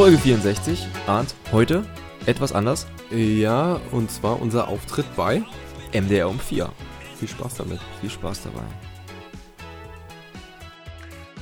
[0.00, 0.86] Folge 64.
[1.06, 1.84] Arndt, heute
[2.24, 2.86] etwas anders.
[3.10, 5.42] Ja, und zwar unser Auftritt bei
[5.92, 6.72] MDR um 4.
[7.18, 7.80] Viel Spaß damit.
[8.00, 8.64] Viel Spaß dabei.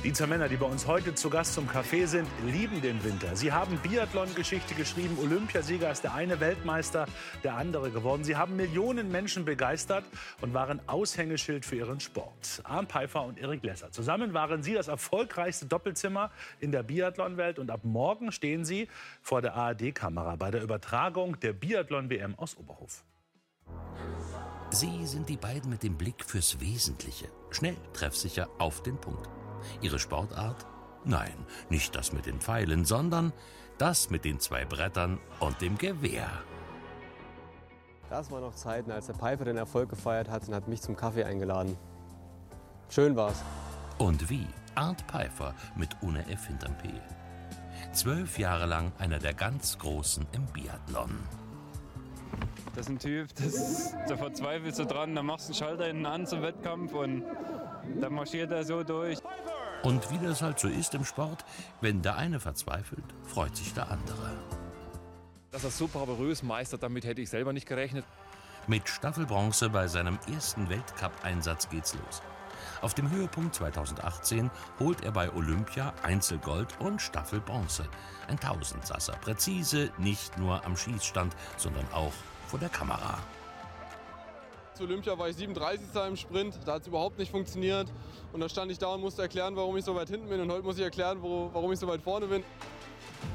[0.01, 3.35] Die zwei Männer, die bei uns heute zu Gast zum Café sind, lieben den Winter.
[3.35, 5.17] Sie haben Biathlon-Geschichte geschrieben.
[5.21, 7.05] Olympiasieger ist der eine Weltmeister,
[7.43, 8.23] der andere geworden.
[8.23, 10.05] Sie haben Millionen Menschen begeistert
[10.39, 12.61] und waren Aushängeschild für ihren Sport.
[12.63, 13.91] Arndt Pfeiffer und Erik Lesser.
[13.91, 17.59] Zusammen waren sie das erfolgreichste Doppelzimmer in der Biathlon-Welt.
[17.59, 18.87] Und ab morgen stehen sie
[19.21, 23.03] vor der ARD-Kamera bei der Übertragung der Biathlon-WM aus Oberhof.
[24.71, 27.27] Sie sind die beiden mit dem Blick fürs Wesentliche.
[27.51, 29.27] Schnell, treffsicher, auf den Punkt.
[29.81, 30.65] Ihre Sportart?
[31.05, 33.33] Nein, nicht das mit den Pfeilen, sondern
[33.77, 36.29] das mit den zwei Brettern und dem Gewehr.
[38.09, 40.95] Das waren noch Zeiten, als der Pfeiffer den Erfolg gefeiert hat und hat mich zum
[40.95, 41.77] Kaffee eingeladen.
[42.89, 43.43] Schön war's.
[43.99, 44.47] Und wie?
[44.75, 46.89] Arndt Pfeiffer mit ohne F hinterm P.
[47.91, 51.17] Zwölf Jahre lang einer der ganz Großen im Biathlon.
[52.75, 56.05] Das ist ein Typ, das, da verzweifelst du dran, da machst du einen Schalter hinten
[56.05, 57.23] an zum Wettkampf und
[57.99, 59.19] dann marschiert er so durch.
[59.83, 61.45] Und wie das halt so ist im Sport,
[61.79, 64.37] wenn der eine verzweifelt, freut sich der andere.
[65.51, 68.05] Dass er so bravourös meistert, damit hätte ich selber nicht gerechnet.
[68.67, 72.21] Mit Staffelbronze bei seinem ersten Weltcup-Einsatz geht's los.
[72.81, 77.87] Auf dem Höhepunkt 2018 holt er bei Olympia Einzelgold und Staffelbronze.
[78.27, 82.13] Ein Tausendsasser, präzise, nicht nur am Schießstand, sondern auch
[82.47, 83.17] vor der Kamera.
[84.79, 85.89] Zu Olympia war ich 37.
[86.07, 87.91] im Sprint, da hat es überhaupt nicht funktioniert.
[88.31, 90.39] Und da stand ich da und musste erklären, warum ich so weit hinten bin.
[90.39, 92.45] Und heute muss ich erklären, wo, warum ich so weit vorne bin.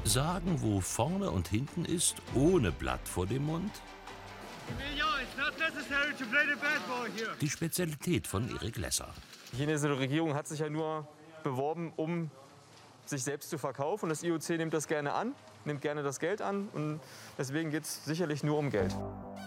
[0.05, 3.71] Sagen, wo vorne und hinten ist, ohne Blatt vor dem Mund?
[7.39, 9.09] Die Spezialität von Erik Lesser.
[9.51, 11.07] Die chinesische Regierung hat sich ja nur
[11.43, 12.31] beworben, um
[13.05, 14.05] sich selbst zu verkaufen.
[14.05, 16.69] Und das IOC nimmt das gerne an, nimmt gerne das Geld an.
[16.73, 17.01] Und
[17.37, 18.95] deswegen geht es sicherlich nur um Geld.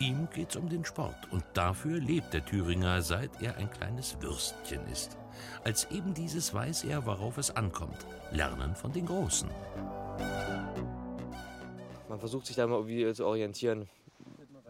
[0.00, 4.86] Ihm geht's um den Sport und dafür lebt der Thüringer, seit er ein kleines Würstchen
[4.92, 5.16] ist.
[5.64, 8.06] Als eben dieses weiß er, worauf es ankommt.
[8.30, 9.50] Lernen von den Großen.
[12.08, 13.88] Man versucht sich da mal irgendwie zu orientieren.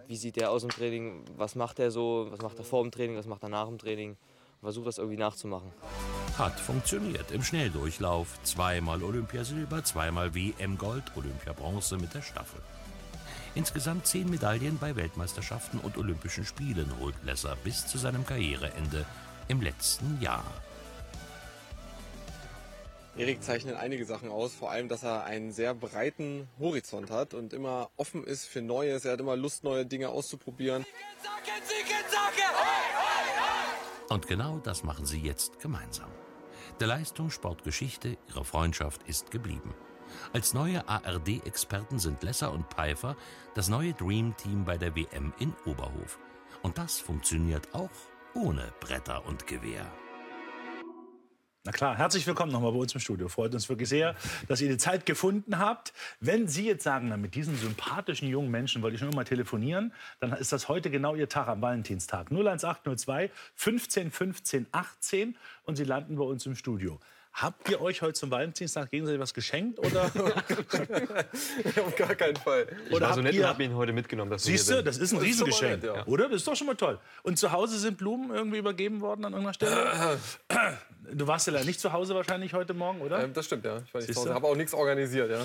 [0.06, 1.24] Wie sieht der aus im Training?
[1.36, 2.28] Was macht er so?
[2.30, 3.16] Was macht er vor dem Training?
[3.16, 4.16] Was macht er nach dem Training?
[4.62, 5.70] Man versucht das irgendwie nachzumachen.
[6.38, 8.38] Hat funktioniert im Schnelldurchlauf.
[8.44, 12.60] Zweimal Olympiasilber, zweimal WM-Gold, Olympiabronze mit der Staffel.
[13.54, 19.04] Insgesamt zehn Medaillen bei Weltmeisterschaften und Olympischen Spielen holt Lesser bis zu seinem Karriereende
[19.48, 20.44] im letzten Jahr.
[23.16, 27.52] Erik zeichnet einige Sachen aus, vor allem, dass er einen sehr breiten Horizont hat und
[27.52, 29.04] immer offen ist für Neues.
[29.04, 30.86] Er hat immer Lust, neue Dinge auszuprobieren.
[34.08, 36.10] Und genau das machen sie jetzt gemeinsam.
[36.78, 39.74] Der Leistungssportgeschichte ihrer Freundschaft ist geblieben.
[40.32, 43.16] Als neue ARD-Experten sind Lesser und Pfeiffer
[43.54, 46.18] das neue Dream Team bei der WM in Oberhof.
[46.62, 47.90] Und das funktioniert auch
[48.34, 49.90] ohne Bretter und Gewehr.
[51.68, 53.28] Na klar, herzlich willkommen nochmal bei uns im Studio.
[53.28, 54.14] Freut uns wirklich sehr,
[54.46, 55.92] dass ihr die Zeit gefunden habt.
[56.18, 60.32] Wenn Sie jetzt sagen, mit diesen sympathischen jungen Menschen wollte ich schon immer telefonieren, dann
[60.32, 62.30] ist das heute genau Ihr Tag am Valentinstag.
[62.30, 67.00] 01802 15 15 18 und Sie landen bei uns im Studio.
[67.40, 69.78] Habt ihr euch heute zum Valentinstag gegenseitig was geschenkt?
[69.78, 70.04] Oder?
[71.86, 72.66] Auf gar keinen Fall.
[72.86, 74.30] Ich Oder war so habt nett ihr- und habe ihn heute mitgenommen.
[74.30, 74.86] Dass wir Siehst du, hier sind.
[74.88, 75.82] das ist ein Das ist Riesengeschenk.
[75.82, 76.06] nett, ja.
[76.06, 76.24] Oder?
[76.28, 76.98] Das ist doch schon mal toll.
[77.22, 80.18] Und zu Hause sind Blumen irgendwie übergeben worden an irgendeiner Stelle?
[81.10, 83.22] Du warst ja leider nicht zu Hause wahrscheinlich heute Morgen, oder?
[83.24, 83.78] Ähm, das stimmt, ja.
[83.78, 84.28] Ich war nicht Siehst zu Hause.
[84.28, 84.34] du?
[84.34, 85.42] habe auch nichts organisiert, ja.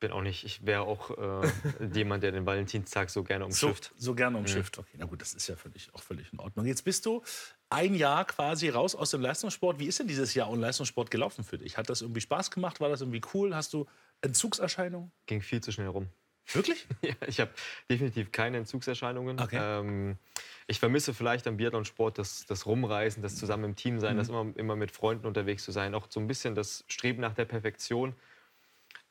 [0.00, 0.44] bin auch nicht.
[0.44, 1.10] Ich wäre auch
[1.42, 1.48] äh,
[1.92, 3.92] jemand, der den Valentinstag so gerne So, umschifft.
[3.98, 4.78] so gerne umschifft.
[4.78, 6.64] Okay, na gut, das ist ja völlig, auch völlig in Ordnung.
[6.64, 7.22] Jetzt bist du
[7.70, 9.78] ein Jahr quasi raus aus dem Leistungssport.
[9.78, 11.76] Wie ist denn dieses Jahr ohne Leistungssport gelaufen für dich?
[11.76, 12.80] Hat das irgendwie Spaß gemacht?
[12.80, 13.54] War das irgendwie cool?
[13.54, 13.86] Hast du
[14.20, 15.10] Entzugserscheinungen?
[15.26, 16.08] Ging viel zu schnell rum.
[16.52, 16.86] Wirklich?
[17.02, 17.50] Ja, ich habe
[17.90, 19.40] definitiv keine Entzugserscheinungen.
[19.40, 19.58] Okay.
[19.60, 20.18] Ähm,
[20.66, 24.46] ich vermisse vielleicht am Biathlonsport das, das Rumreisen, das zusammen im Team sein, das immer,
[24.56, 28.14] immer mit Freunden unterwegs zu sein, auch so ein bisschen das Streben nach der Perfektion.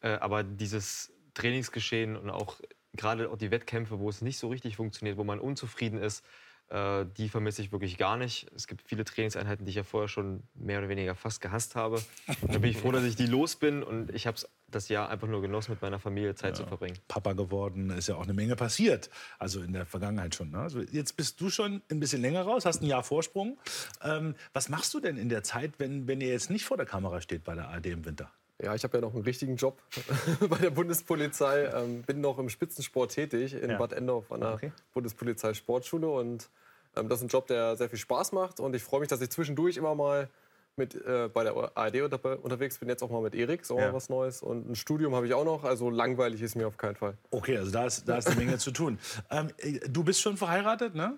[0.01, 2.59] Äh, aber dieses Trainingsgeschehen und auch
[2.93, 6.23] gerade auch die Wettkämpfe, wo es nicht so richtig funktioniert, wo man unzufrieden ist,
[6.69, 8.47] äh, die vermisse ich wirklich gar nicht.
[8.55, 12.01] Es gibt viele Trainingseinheiten, die ich ja vorher schon mehr oder weniger fast gehasst habe.
[12.41, 14.37] Da bin ich froh, dass ich die los bin und ich habe
[14.67, 16.97] das Jahr einfach nur genossen, mit meiner Familie Zeit zu verbringen.
[17.07, 19.09] Papa geworden, ist ja auch eine Menge passiert.
[19.37, 20.49] Also in der Vergangenheit schon.
[20.51, 20.59] Ne?
[20.59, 23.57] Also jetzt bist du schon ein bisschen länger raus, hast ein Jahr Vorsprung.
[24.01, 26.85] Ähm, was machst du denn in der Zeit, wenn, wenn ihr jetzt nicht vor der
[26.85, 28.31] Kamera steht bei der ARD im Winter?
[28.63, 29.77] Ja, ich habe ja noch einen richtigen Job
[30.49, 31.65] bei der Bundespolizei.
[31.73, 33.77] Ähm, bin noch im Spitzensport tätig in Ja.
[33.77, 34.71] Bad Endorf an der Okay.
[34.93, 36.07] Bundespolizei Sportschule.
[36.07, 36.49] Und
[36.95, 38.59] ähm, das ist ein Job, der sehr viel Spaß macht.
[38.59, 40.29] Und ich freue mich, dass ich zwischendurch immer mal
[40.75, 43.93] mit, äh, bei der ARD unter, unterwegs, bin jetzt auch mal mit Erik, so Ja.
[43.93, 44.41] was Neues.
[44.41, 47.15] Und ein Studium habe ich auch noch, also langweilig ist mir auf keinen Fall.
[47.31, 48.97] Okay, also da ist, da ist eine Menge zu tun.
[49.29, 51.17] Ähm, äh, du bist schon verheiratet, ne?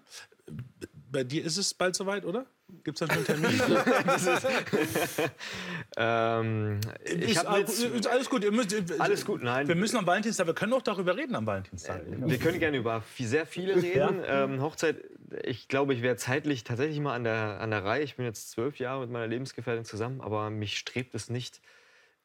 [1.15, 2.45] Bei dir ist es bald soweit, oder?
[2.83, 3.61] Gibt es da schon einen Termin?
[5.97, 8.43] Ähm, ist, hab all- jetzt, ist alles gut.
[8.43, 9.67] Ihr müsst, alles gut, nein.
[9.67, 12.01] Wir müssen am Valentinstag, wir können auch darüber reden am Valentinstag.
[12.05, 14.21] Wir können gerne über viel- sehr viele reden.
[14.27, 14.97] Ähm, Hochzeit,
[15.43, 18.03] ich glaube, ich wäre zeitlich tatsächlich mal an der, an der Reihe.
[18.03, 21.61] Ich bin jetzt zwölf Jahre mit meiner Lebensgefährtin zusammen, aber mich strebt es nicht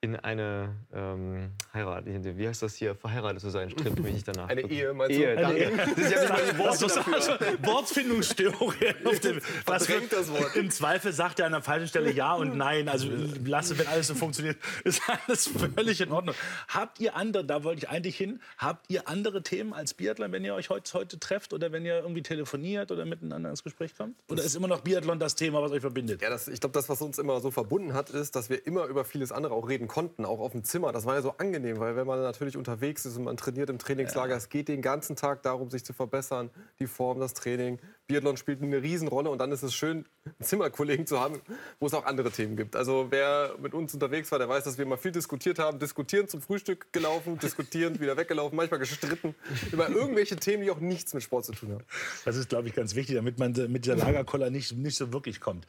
[0.02, 2.04] in eine ähm, Heirat.
[2.06, 2.94] Wie heißt das hier?
[2.94, 4.48] Verheiratet zu sein, strebt mich nicht danach.
[4.48, 5.20] Eine Ehe, meinst du?
[5.22, 5.58] Ehe, Eine.
[5.58, 5.70] Ehe.
[5.76, 7.14] Das ist ja nicht mal die Worte dafür.
[7.14, 7.32] also
[7.62, 8.72] Wortfindungsstörung.
[9.04, 10.56] auf dem- Was Verdrängt das Wort.
[10.56, 12.88] Im Zweifel sagt er an der falschen Stelle Ja und Nein.
[12.88, 13.08] Also
[13.44, 16.34] lasse, wenn alles so funktioniert, ist alles völlig in Ordnung.
[16.68, 20.44] Habt ihr andere, da wollte ich eigentlich hin, habt ihr andere Themen als Biathlon, wenn
[20.46, 24.16] ihr euch heute, heute trefft oder wenn ihr irgendwie telefoniert oder miteinander ins Gespräch kommt?
[24.30, 26.22] Oder ist immer noch Biathlon das Thema, was euch verbindet?
[26.22, 28.86] Ja, das, ich glaube, das, was uns immer so verbunden hat, ist, dass wir immer
[28.86, 30.92] über vieles andere auch reden konnten, auch auf dem Zimmer.
[30.92, 33.78] Das war ja so angenehm, weil wenn man natürlich unterwegs ist und man trainiert im
[33.78, 37.80] Trainingslager, es geht den ganzen Tag darum, sich zu verbessern, die Form, das Training.
[38.06, 41.40] Biathlon spielt eine Riesenrolle und dann ist es schön, einen Zimmerkollegen zu haben,
[41.80, 42.76] wo es auch andere Themen gibt.
[42.76, 46.28] Also wer mit uns unterwegs war, der weiß, dass wir immer viel diskutiert haben, diskutieren
[46.28, 49.34] zum Frühstück gelaufen, diskutieren, wieder weggelaufen, manchmal gestritten
[49.72, 51.84] über irgendwelche Themen, die auch nichts mit Sport zu tun haben.
[52.24, 55.40] Das ist, glaube ich, ganz wichtig, damit man mit dieser Lagerkoller nicht, nicht so wirklich
[55.40, 55.66] kommt.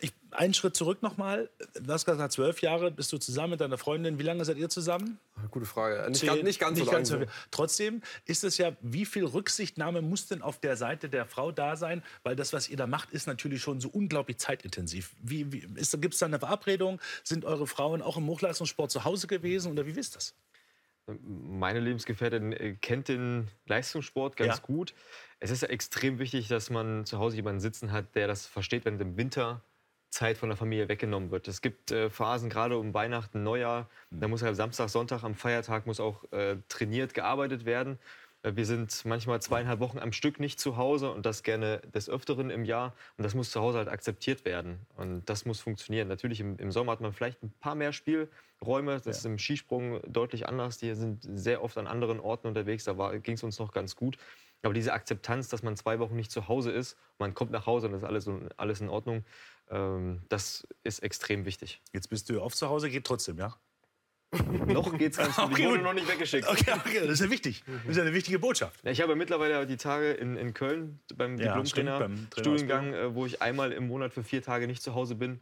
[0.00, 1.48] Ich, einen Schritt zurück nochmal.
[1.80, 4.18] Du hast gesagt, zwölf Jahre bist du zusammen mit deiner Freundin.
[4.18, 5.18] Wie lange seid ihr zusammen?
[5.50, 6.10] Gute Frage.
[6.10, 7.26] Nicht, Zehn- ganz, nicht ganz so lange.
[7.26, 7.32] so.
[7.50, 11.76] Trotzdem ist es ja, wie viel Rücksichtnahme muss denn auf der Seite der Frau da
[11.76, 12.02] sein?
[12.22, 15.12] Weil das, was ihr da macht, ist natürlich schon so unglaublich zeitintensiv.
[15.22, 17.00] Wie, wie, Gibt es da eine Verabredung?
[17.24, 19.72] Sind eure Frauen auch im Hochleistungssport zu Hause gewesen?
[19.72, 20.34] Oder wie ist das?
[21.22, 24.62] Meine Lebensgefährtin äh, kennt den Leistungssport ganz Ja.
[24.62, 24.92] gut.
[25.38, 28.84] Es ist ja extrem wichtig, dass man zu Hause jemanden sitzen hat, der das versteht,
[28.84, 29.62] wenn im Winter
[30.10, 31.46] Zeit von der Familie weggenommen wird.
[31.46, 35.86] Es gibt äh, Phasen, gerade um Weihnachten, Neujahr, da muss halt Samstag, Sonntag, am Feiertag
[35.86, 37.98] muss auch äh, trainiert, gearbeitet werden.
[38.42, 42.08] Äh, Wir sind manchmal zweieinhalb Wochen am Stück nicht zu Hause und das gerne des
[42.08, 42.94] Öfteren im Jahr.
[43.18, 44.78] Und das muss zu Hause halt akzeptiert werden.
[44.96, 46.08] Und das muss funktionieren.
[46.08, 49.00] Natürlich im, im Sommer hat man vielleicht ein paar mehr Spielräume.
[49.04, 50.78] Das ist im Skisprung deutlich anders.
[50.78, 52.84] Die sind sehr oft an anderen Orten unterwegs.
[52.84, 54.16] Da ging es uns noch ganz gut.
[54.66, 57.86] Aber diese Akzeptanz, dass man zwei Wochen nicht zu Hause ist, man kommt nach Hause
[57.86, 59.24] und ist alles, alles in Ordnung,
[59.70, 61.80] ähm, das ist extrem wichtig.
[61.92, 63.54] Jetzt bist du oft zu Hause, geht trotzdem, ja?
[64.66, 65.52] Noch geht's ganz gut.
[65.52, 66.48] Okay, Ich wurde noch nicht weggeschickt.
[66.48, 67.62] Okay, okay, das ist ja wichtig.
[67.84, 68.82] Das ist ja eine wichtige Botschaft.
[68.82, 73.40] Ja, Ich habe mittlerweile die Tage in, in Köln beim Ja, Diplomtrainer-Studiengang, äh, wo ich
[73.40, 75.38] einmal im Monat für vier Tage nicht zu Hause bin.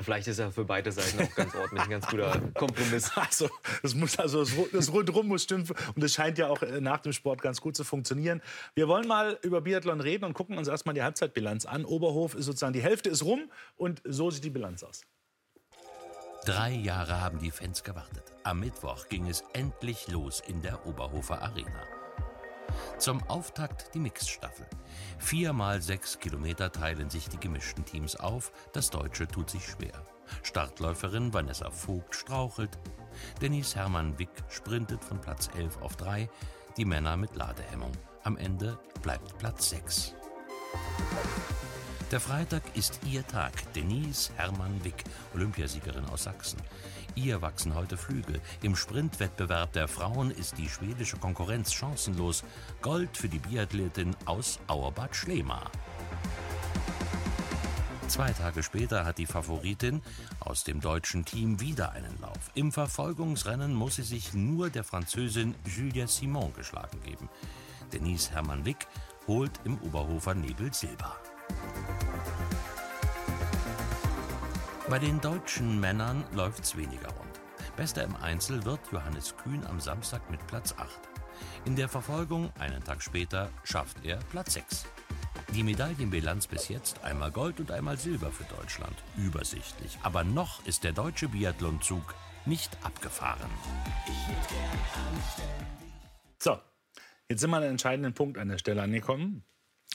[0.00, 3.12] Vielleicht ist er für beide Seiten auch ganz ordentlich, ein ganz guter Kompromiss.
[3.16, 3.48] Also,
[3.82, 5.68] das, muss, also das, das Rundrum muss stimmen.
[5.94, 8.42] Und das scheint ja auch äh, nach dem Sport ganz gut zu funktionieren.
[8.74, 11.84] Wir wollen mal über Biathlon reden und gucken uns erstmal die Halbzeitbilanz an.
[11.84, 15.02] Oberhof ist sozusagen, die Hälfte ist rum und so sieht die Bilanz aus.
[16.44, 18.24] Drei Jahre haben die Fans gewartet.
[18.42, 21.93] Am Mittwoch ging es endlich los in der Oberhofer Arena.
[22.98, 24.66] Zum Auftakt die Mixstaffel.
[25.18, 28.52] Viermal sechs Kilometer teilen sich die gemischten Teams auf.
[28.72, 30.02] Das Deutsche tut sich schwer.
[30.42, 32.78] Startläuferin Vanessa Vogt strauchelt.
[33.40, 36.28] Dennis Hermann Wick sprintet von Platz 11 auf 3.
[36.76, 37.92] Die Männer mit Ladehemmung.
[38.22, 40.14] Am Ende bleibt Platz 6.
[42.10, 43.52] Der Freitag ist ihr Tag.
[43.72, 45.04] Denise Hermann Wick,
[45.34, 46.60] Olympiasiegerin aus Sachsen.
[47.16, 48.40] Ihr wachsen heute Flügel.
[48.62, 52.42] Im Sprintwettbewerb der Frauen ist die schwedische Konkurrenz chancenlos.
[52.82, 55.70] Gold für die Biathletin aus Auerbad Schlema.
[58.08, 60.02] Zwei Tage später hat die Favoritin
[60.40, 62.50] aus dem deutschen Team wieder einen Lauf.
[62.54, 67.28] Im Verfolgungsrennen muss sie sich nur der Französin Julia Simon geschlagen geben.
[67.92, 68.88] Denise Hermann Wick
[69.26, 71.16] holt im Oberhofer Nebel Silber.
[74.90, 77.40] Bei den deutschen Männern läuft's weniger rund.
[77.74, 80.90] Bester im Einzel wird Johannes Kühn am Samstag mit Platz 8.
[81.64, 84.84] In der Verfolgung, einen Tag später, schafft er Platz 6.
[85.54, 88.94] Die Medaillenbilanz bis jetzt einmal Gold und einmal Silber für Deutschland.
[89.16, 89.98] Übersichtlich.
[90.02, 92.14] Aber noch ist der deutsche Biathlonzug
[92.44, 93.50] nicht abgefahren.
[96.38, 96.58] So,
[97.30, 99.44] jetzt sind wir an einem entscheidenden Punkt an der Stelle angekommen.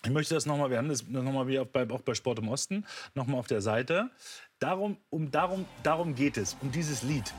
[0.05, 2.47] Ich möchte das nochmal, wir haben das nochmal wie auch bei, auch bei Sport im
[2.47, 4.09] Osten, nochmal auf der Seite.
[4.59, 7.33] Darum, um, darum, darum geht es, um dieses Lied.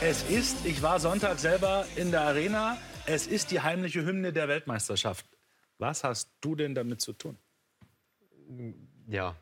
[0.00, 2.76] Es ist, ich war Sonntag selber in der Arena,
[3.06, 5.26] es ist die heimliche Hymne der Weltmeisterschaft.
[5.78, 7.38] Was hast du denn damit zu tun?
[9.06, 9.36] Ja,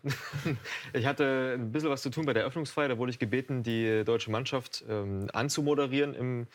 [0.93, 2.89] ich hatte ein bisschen was zu tun bei der Eröffnungsfeier.
[2.89, 6.47] Da wurde ich gebeten, die deutsche Mannschaft ähm, anzumoderieren im,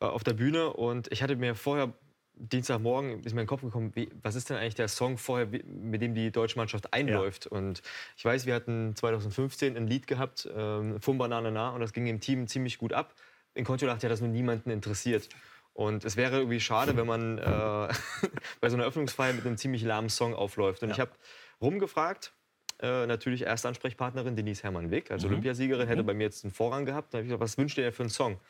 [0.00, 0.72] äh, auf der Bühne.
[0.72, 1.92] Und ich hatte mir vorher
[2.36, 5.46] Dienstagmorgen ist mir in den Kopf gekommen, wie, was ist denn eigentlich der Song vorher,
[5.46, 7.46] mit dem die deutsche Mannschaft einläuft?
[7.46, 7.82] Und
[8.16, 12.06] ich weiß, wir hatten 2015 ein Lied gehabt, ähm, Fum Banane Na, und das ging
[12.06, 13.14] im Team ziemlich gut ab.
[13.54, 15.28] In Kontiolahti hat das nur niemanden interessiert.
[15.74, 17.42] Und es wäre irgendwie schade, wenn man äh,
[18.60, 20.82] bei so einer Öffnungsfeier mit einem ziemlich lahmen Song aufläuft.
[20.82, 21.12] Und ich habe
[21.60, 22.32] rumgefragt,
[22.80, 25.30] äh, natürlich erste Ansprechpartnerin Denise Hermann-Wick als Mhm.
[25.30, 27.14] Olympiasiegerin, hätte bei mir jetzt einen Vorrang gehabt.
[27.14, 28.40] Da habe ich gesagt, was wünscht ihr denn für einen Song?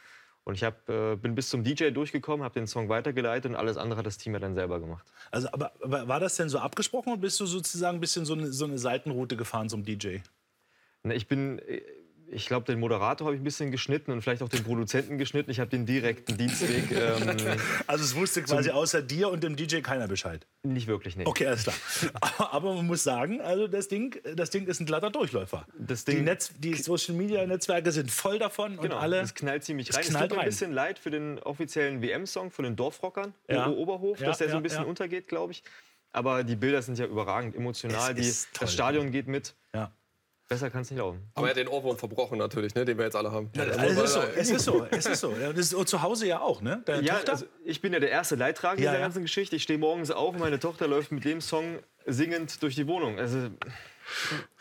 [0.44, 3.78] Und ich hab, äh, bin bis zum DJ durchgekommen, habe den Song weitergeleitet und alles
[3.78, 5.10] andere hat das Team ja dann selber gemacht.
[5.30, 8.34] Also, aber, aber war das denn so abgesprochen oder bist du sozusagen ein bisschen so
[8.34, 10.18] eine, so eine Seitenroute gefahren zum DJ?
[11.02, 11.80] Na, ich bin, äh,
[12.34, 15.50] ich glaube, den Moderator habe ich ein bisschen geschnitten und vielleicht auch den Produzenten geschnitten.
[15.50, 16.90] Ich habe den direkten Dienstweg.
[16.90, 17.36] Ähm,
[17.86, 20.46] Also es wusste quasi außer dir und dem DJ keiner Bescheid.
[20.62, 21.24] nicht wirklich, nee.
[21.26, 21.76] Okay, alles klar.
[22.52, 25.66] Aber man muss sagen, also das Ding, das Ding ist ein glatter Durchläufer.
[25.78, 29.20] Das die, Ding- Netz, die Social Media Netzwerke sind voll davon Genau, und alle.
[29.20, 30.02] das knallt ziemlich es rein.
[30.02, 33.68] Es knallt tut mir ein bisschen leid für den offiziellen WM-Song von den Dorfrockern, Ja.
[33.68, 35.62] Oberhof, Ja, dass der so ja, ein bisschen untergeht, glaube ich.
[36.12, 38.16] Aber die Bilder sind ja überragend emotional.
[38.18, 39.54] Es Die, das Stadion geht mit.
[39.74, 39.90] Ja.
[40.46, 41.22] Besser kann es nicht laufen.
[41.34, 43.50] Aber er hat den Ohrwurm verbrochen natürlich, ne, den wir jetzt alle haben.
[43.56, 45.32] Also es ist so, es ist so, es ist so.
[45.40, 46.82] Ja, das ist zu Hause ja auch, ne?
[46.84, 47.32] Deine Ja, Tochter?
[47.32, 49.06] also ich bin ja der erste Leidtragende Ja, dieser ja.
[49.06, 49.56] ganzen Geschichte.
[49.56, 53.18] Ich stehe morgens auf und meine Tochter läuft mit dem Song singend durch die Wohnung.
[53.18, 53.48] Also,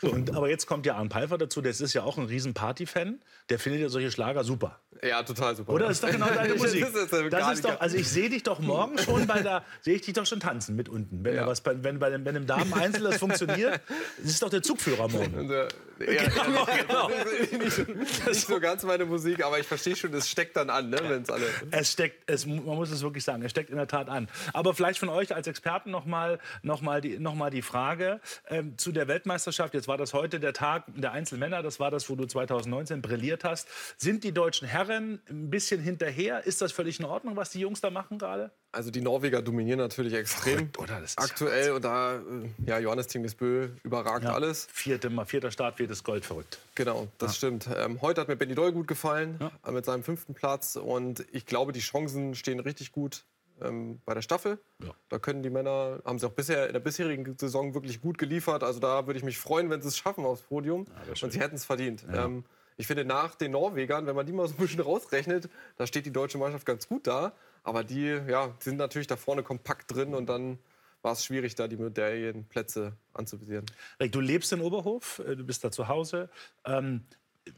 [0.00, 2.54] so, und, aber jetzt kommt ja Arne Pfeiffer dazu, der ist ja auch ein riesen
[2.54, 3.20] Party-Fan.
[3.50, 4.80] Der findet ja solche Schlager super.
[5.02, 5.72] Ja, total super.
[5.72, 5.88] Oder?
[5.88, 6.82] Das ist doch genau deine Das Musik.
[6.86, 9.62] ist jetzt, äh, Das ist doch, also ich sehe dich doch morgen schon bei der,
[9.82, 11.24] sehe ich dich doch schon tanzen mit unten.
[11.24, 11.42] Wenn, Ja.
[11.42, 13.80] da was bei, wenn bei dem, wenn im Damen-Einzel das funktioniert,
[14.18, 15.50] das ist doch der Zugführer morgen.
[16.00, 17.08] Ja, Genau, genau.
[17.08, 17.52] Das ist
[17.88, 20.98] nicht, nicht so ganz meine Musik, aber ich verstehe schon, es steckt dann an, ne,
[21.02, 21.46] wenn es alle.
[21.70, 24.28] Es steckt, es, man muss es wirklich sagen, es steckt in der Tat an.
[24.52, 28.76] Aber vielleicht von euch als Experten nochmal noch mal die, noch mal die Frage ähm,
[28.76, 29.33] zu der Weltmeisterschaft.
[29.72, 33.44] Jetzt war das heute der Tag der Einzelmänner, das war das, wo du 2019 brilliert
[33.44, 33.68] hast.
[33.96, 36.44] Sind die deutschen Herren ein bisschen hinterher?
[36.46, 38.50] Ist das völlig in Ordnung, was die Jungs da machen gerade?
[38.72, 40.54] Also die Norweger dominieren natürlich extrem.
[40.72, 41.00] Verrückt, oder?
[41.02, 42.20] Ist ja Aktuell und da, äh,
[42.66, 44.66] ja, Johannes Tingesbö überragt Ja, alles.
[44.72, 46.58] Vierte, Mal- vierter Start, viertes Gold, verrückt.
[46.74, 47.68] Genau, das stimmt.
[47.76, 51.46] Ähm, heute hat mir Benny Doll gut gefallen äh, mit seinem fünften Platz und ich
[51.46, 53.24] glaube, die Chancen stehen richtig gut
[53.60, 54.58] ähm, bei der Staffel.
[54.82, 54.94] Ja.
[55.08, 58.62] Da können die Männer, haben sie auch bisher in der bisherigen Saison wirklich gut geliefert.
[58.62, 60.86] Also da würde ich mich freuen, wenn sie es schaffen aufs Podium.
[61.22, 62.04] und sie hätten es verdient.
[62.12, 62.44] Ähm,
[62.76, 66.06] ich finde, nach den Norwegern, wenn man die mal so ein bisschen rausrechnet, da steht
[66.06, 67.32] die deutsche Mannschaft ganz gut da.
[67.62, 70.58] Aber die, ja, die sind natürlich da vorne kompakt drin und dann
[71.02, 73.66] war es schwierig, da die Medaillenplätze anzuvisieren.
[74.00, 76.30] Rick, du lebst in Oberhof, äh, du bist da zu Hause.
[76.64, 77.04] Ähm,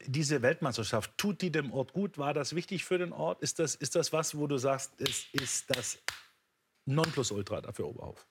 [0.07, 2.19] diese Weltmeisterschaft, tut die dem Ort gut?
[2.19, 3.43] War das wichtig für den Ort?
[3.43, 5.99] Ist das, ist das was, wo du sagst, es ist das
[6.87, 8.26] Nonplusultra dafür Oberhof?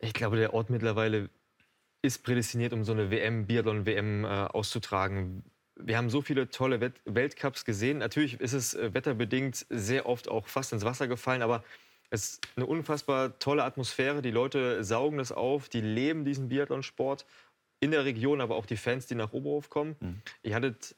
[0.00, 1.28] ich glaube, der Ort mittlerweile
[2.02, 5.44] ist prädestiniert, um so eine WM, Biathlon-WM äh, auszutragen.
[5.76, 7.98] Wir haben so viele tolle Welt Weltcups gesehen.
[7.98, 11.62] Natürlich ist es äh, wetterbedingt sehr oft auch fast ins Wasser gefallen, aber
[12.08, 14.22] es ist eine unfassbar tolle Atmosphäre.
[14.22, 17.26] Die Leute saugen das auf, die leben diesen Biathlonsport
[17.80, 20.22] in der Region, aber auch die Fans, die nach Oberhof kommen.
[20.42, 20.94] Ihr hattet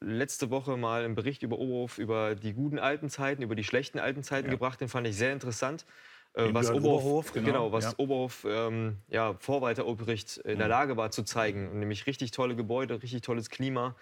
[0.00, 3.98] letzte Woche mal einen Bericht über Oberhof, über die guten alten Zeiten, über die schlechten
[3.98, 4.80] alten Zeiten gebracht.
[4.80, 5.86] Den fand ich sehr interessant.
[6.34, 7.94] Äh, was Oberhof, Oberhof, genau, was ja.
[7.96, 11.70] Oberhof ähm, ja, Vorreiter Obricht in der Lage war zu zeigen.
[11.70, 13.96] Und nämlich richtig tolle Gebäude, richtig tolles Klima.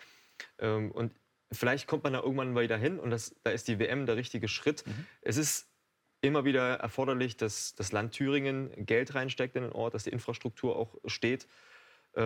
[0.58, 1.12] Ähm, und
[1.52, 4.16] vielleicht kommt man da irgendwann mal wieder hin und das, da ist die WM der
[4.16, 4.84] richtige Schritt.
[5.22, 5.68] Es ist
[6.22, 10.74] immer wieder erforderlich, dass das Land Thüringen Geld reinsteckt in den Ort, dass die Infrastruktur
[10.74, 11.46] auch steht.
[12.16, 12.20] Äh,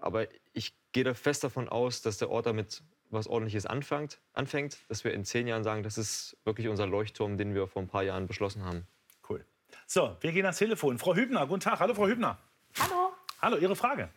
[0.00, 4.78] aber ich gehe da fest davon aus, dass der Ort damit was Ordentliches anfängt, anfängt,
[4.88, 7.88] dass wir in zehn Jahren sagen, das ist wirklich unser Leuchtturm, den wir vor ein
[7.88, 8.86] paar Jahren beschlossen haben.
[9.28, 9.44] Cool.
[9.86, 10.98] So, wir gehen ans Telefon.
[10.98, 11.80] Frau Hübner, guten Tag.
[11.80, 12.38] Hallo, Frau Hübner.
[12.78, 13.12] Hallo.
[13.40, 14.10] Hallo, Ihre Frage.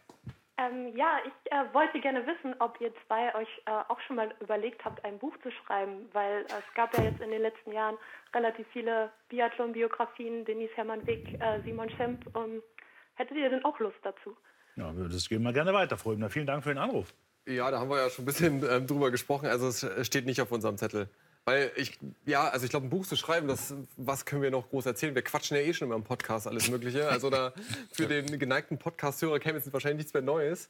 [0.58, 4.34] Ähm, ja, ich äh, wollte gerne wissen, ob ihr zwei euch äh, auch schon mal
[4.42, 7.72] überlegt habt, ein Buch zu schreiben, weil äh, es gab ja jetzt in den letzten
[7.72, 7.98] Jahren
[8.34, 12.25] relativ viele Biathlon-Biografien, Denise Hermann-Wick, äh, Simon Schemp.
[12.36, 12.62] Ähm,
[13.16, 14.36] hättet ihr denn auch Lust dazu?
[14.75, 16.30] Ja, das gehen wir gerne weiter, Frau Hübner.
[16.30, 17.13] Vielen Dank für den Anruf.
[17.46, 19.48] Ja, da haben wir ja schon ein bisschen ähm, drüber gesprochen.
[19.48, 21.10] Also es äh, steht nicht auf unserem Zettel.
[21.44, 24.70] Weil ich, ja, also ich glaube, ein Buch zu schreiben, das, was können wir noch
[24.70, 25.16] groß erzählen?
[25.16, 27.10] Wir quatschen ja eh schon immer im Podcast alles Mögliche.
[27.10, 27.54] Also da
[27.92, 30.70] für den geneigten Podcast-Hörer käme jetzt wahrscheinlich nichts mehr Neues.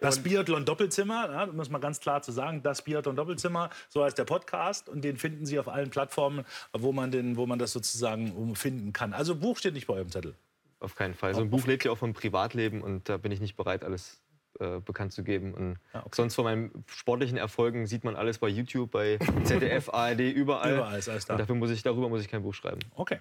[0.00, 4.16] Das Biathlon Doppelzimmer, ja, es mal ganz klar zu sagen, das Biathlon Doppelzimmer, so heißt
[4.16, 7.72] der Podcast und den finden Sie auf allen Plattformen, wo man, den, wo man das
[7.72, 9.12] sozusagen finden kann.
[9.12, 10.34] Also Buch steht nicht bei eurem Zettel.
[10.80, 11.34] Auf keinen Fall.
[11.34, 14.22] So ein Buch lebt ja auch vom Privatleben und da bin ich nicht bereit, alles
[14.58, 15.54] äh, bekannt zu geben.
[15.54, 15.78] Und
[16.12, 20.74] sonst von meinen sportlichen Erfolgen sieht man alles bei YouTube, bei ZDF, ARD, überall.
[20.74, 21.34] Überall ist alles da.
[21.34, 22.80] Und dafür muss ich, darüber muss ich kein Buch schreiben.
[22.94, 23.20] Okay.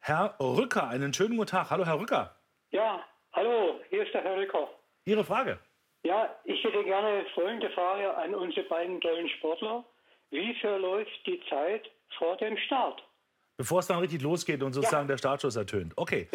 [0.00, 1.70] Herr Rücker, einen schönen guten Tag.
[1.70, 2.36] Hallo, Herr Rücker.
[2.70, 3.00] Ja,
[3.32, 4.68] hallo, hier ist der Herr Rücker.
[5.04, 5.58] Ihre Frage.
[6.04, 9.84] Ja, ich hätte gerne folgende Frage an unsere beiden tollen Sportler.
[10.30, 13.02] Wie verläuft die Zeit vor dem Start?
[13.56, 15.94] Bevor es dann richtig losgeht und sozusagen der Startschuss ertönt.
[15.96, 16.28] Okay.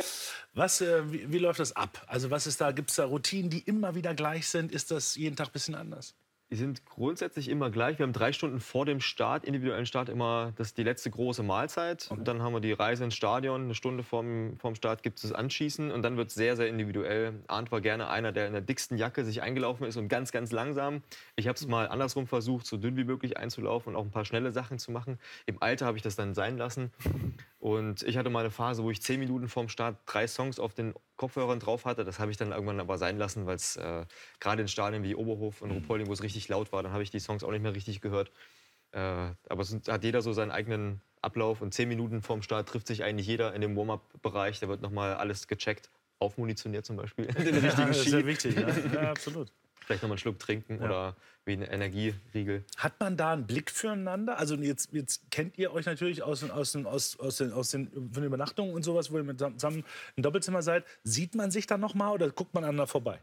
[0.54, 2.04] Was, äh, wie, wie läuft das ab?
[2.08, 2.72] Also was ist da?
[2.72, 4.72] Gibt es da Routinen, die immer wieder gleich sind?
[4.72, 6.16] Ist das jeden Tag ein bisschen anders?
[6.52, 7.98] Die sind grundsätzlich immer gleich.
[7.98, 11.44] Wir haben drei Stunden vor dem Start, individuellen Start, immer das ist die letzte große
[11.44, 12.10] Mahlzeit.
[12.12, 13.64] Und dann haben wir die Reise ins Stadion.
[13.64, 15.92] Eine Stunde vorm, vorm Start gibt es das Anschießen.
[15.92, 17.36] Und dann wird es sehr, sehr individuell.
[17.48, 20.52] Arndt war gerne einer, der in der dicksten Jacke sich eingelaufen ist und ganz, ganz
[20.52, 21.04] langsam.
[21.38, 24.26] Ich habe es mal andersrum versucht, so dünn wie möglich einzulaufen und auch ein paar
[24.26, 25.20] schnelle Sachen zu machen.
[25.46, 26.92] Im Alter habe ich das dann sein lassen.
[27.60, 30.74] Und ich hatte mal eine Phase, wo ich zehn Minuten vorm Start drei Songs auf
[30.74, 32.04] den Kopfhörern drauf hatte.
[32.04, 34.06] Das habe ich dann irgendwann aber sein lassen, weil es äh,
[34.40, 37.12] gerade in Stadien wie Oberhof und Ruhpolding, wo es richtig laut war, dann habe ich
[37.12, 38.32] die Songs auch nicht mehr richtig gehört.
[38.92, 38.98] Äh,
[39.48, 43.04] aber es hat jeder so seinen eigenen Ablauf und zehn Minuten vorm Start trifft sich
[43.04, 44.60] eigentlich jeder in dem Warm-up-Bereich.
[44.62, 47.28] Da wird nochmal alles gecheckt, aufmunitioniert zum Beispiel.
[47.28, 48.56] Den richtigen Ja, das ist sehr wichtig.
[48.56, 49.54] Ja, ja absolut.
[49.92, 50.86] Vielleicht nochmal einen Schluck trinken Ja.
[50.86, 52.64] oder wie ein Energieriegel.
[52.78, 54.38] Hat man da einen Blick füreinander?
[54.38, 57.72] Also jetzt, jetzt kennt ihr euch natürlich aus, den- aus, den- aus, aus, den, aus
[57.72, 59.84] den, von den Übernachtungen und sowas, wo ihr mit zusammen
[60.16, 60.86] im Doppelzimmer seid.
[61.04, 63.20] Sieht man sich dann noch mal oder guckt man aneinander vorbei?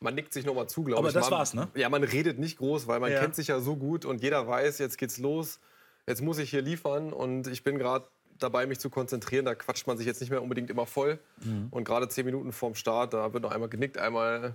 [0.00, 1.14] Man nickt sich noch mal zu, glaube Aber ich.
[1.14, 1.68] das man, war's, ne?
[1.74, 3.18] Ja, man redet nicht groß, weil man Ja.
[3.20, 5.58] kennt sich ja so gut und jeder weiß, jetzt geht's los,
[6.06, 8.06] jetzt muss ich hier liefern und ich bin gerade
[8.38, 9.44] dabei, mich zu konzentrieren.
[9.44, 11.18] Da quatscht man sich jetzt nicht mehr unbedingt immer voll.
[11.44, 11.68] Mhm.
[11.70, 14.54] Und gerade zehn Minuten vorm Start, da wird noch einmal genickt, einmal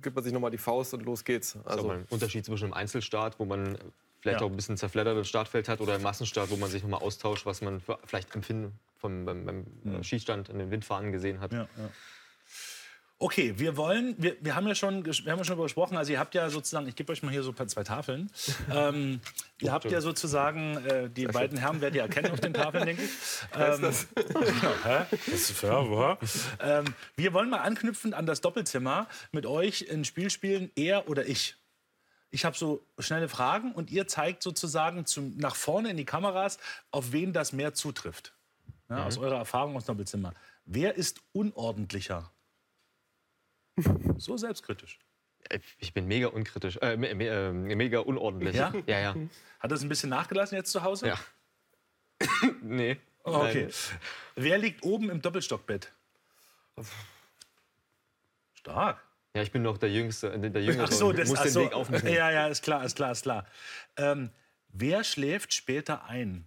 [0.00, 1.52] gibt man sich noch mal die Faust und los geht's.
[1.52, 3.78] Das ist auch Also ein Unterschied zwischen einem Einzelstart, wo man
[4.20, 4.46] vielleicht Ja.
[4.46, 7.60] auch ein bisschen zerfleddertes Startfeld hat, oder einem Massenstart, wo man sich nochmal austauscht, was
[7.60, 11.52] man für vielleicht Empfinden vom, beim, beim äh, Schießstand in den Windfahnen gesehen hat.
[11.52, 11.90] Ja, ja.
[13.22, 16.10] Okay, wir wollen, wir, wir haben ja schon, wir haben ja schon darüber gesprochen, also
[16.10, 18.28] ihr habt ja sozusagen, ich gebe euch mal hier so ein paar zwei Tafeln.
[18.72, 19.20] ähm,
[19.60, 23.04] ihr habt ja sozusagen, äh, die beiden Herren werdet ihr erkennen auf den Tafeln, denke
[23.04, 23.10] ich.
[23.54, 24.08] Ähm, das?
[24.84, 25.04] Hä?
[25.10, 26.18] Das ist für,
[26.60, 26.84] ähm,
[27.16, 31.54] wir wollen mal anknüpfen an das Doppelzimmer mit euch ein Spiel spielen, er oder ich.
[32.30, 36.58] Ich habe so schnelle Fragen und ihr zeigt sozusagen zum, nach vorne in die Kameras,
[36.90, 38.34] auf wen das mehr zutrifft.
[38.88, 40.34] Ja, Aus eurer Erfahrung aus dem Doppelzimmer.
[40.64, 42.32] Wer ist unordentlicher?
[44.18, 44.98] So selbstkritisch.
[45.48, 48.54] Äh, Ich bin mega unkritisch, äh, me, me, äh, mega unordentlich.
[48.56, 48.72] Ja?
[48.86, 49.16] Ja, ja.
[49.60, 51.08] Hat das ein bisschen nachgelassen jetzt zu Hause?
[51.08, 51.18] Ja.
[52.62, 52.98] nee.
[53.24, 53.64] Oh, okay.
[53.64, 53.72] Nein.
[54.36, 55.92] Wer liegt oben im Doppelstockbett?
[58.54, 59.02] Stark.
[59.34, 60.84] Ja, ich bin noch der Jüngste, äh, der Jüngere.
[60.84, 61.60] Ach so, das muss ach den so.
[61.60, 62.06] Weg aufnehmen.
[62.06, 63.46] Ja, ja, ist klar, ist klar, ist klar.
[63.96, 64.30] Ähm,
[64.68, 66.46] wer schläft später ein?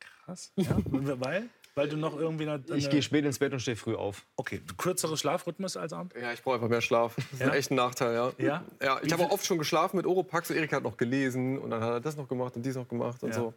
[0.00, 0.52] Krass.
[0.56, 1.48] Ja, weil?
[1.76, 4.24] Weil du noch irgendwie eine, Ich gehe spät ins Bett und stehe früh auf.
[4.36, 6.14] Okay, kürzerer Schlafrhythmus als Abend?
[6.20, 7.16] Ja, ich brauche einfach mehr Schlaf.
[7.16, 7.52] Das ist Ja?
[7.52, 8.32] echt ein Nachteil, ja.
[8.38, 8.64] Ja?
[8.80, 10.48] ja ich habe oft schon geschlafen mit Oropax.
[10.48, 12.86] So Erik hat noch gelesen und dann hat er das noch gemacht und dies noch
[12.88, 13.34] gemacht und Ja.
[13.34, 13.54] so.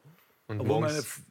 [0.48, 1.22] Und Obwohl morgens,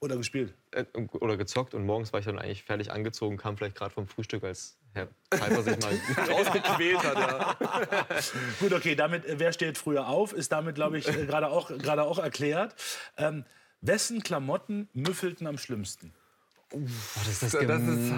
[0.00, 0.52] Oder gespielt?
[0.72, 4.06] äh, oder gezockt und morgens war ich dann eigentlich fertig angezogen, kam vielleicht gerade vom
[4.06, 5.92] Frühstück, als Herr Pfeiffer sich mal
[6.30, 7.56] Rausgequält hat, ja.
[8.60, 11.68] Gut, okay, damit, äh, wer steht früher auf, ist damit, glaube ich, äh, gerade auch,
[11.78, 12.74] gerade auch erklärt.
[13.16, 13.46] Ähm,
[13.80, 16.12] wessen Klamotten müffelten am schlimmsten?
[16.72, 16.80] Oh,
[17.24, 18.12] das ist das, Das ist,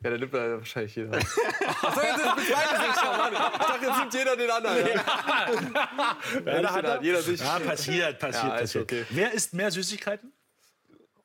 [0.00, 1.16] ja, der nimmt da wahrscheinlich jeder.
[1.16, 3.32] Achso, jetzt ist es Mann.
[3.32, 4.86] Ich dachte, jetzt nimmt jeder den anderen.
[4.86, 6.16] Ja.
[6.46, 7.40] Ja, da hat er, jeder sich.
[7.40, 8.84] ja passiert, passiert, Ja, ist passiert.
[8.84, 9.06] okay.
[9.10, 10.32] Wer isst mehr Süßigkeiten?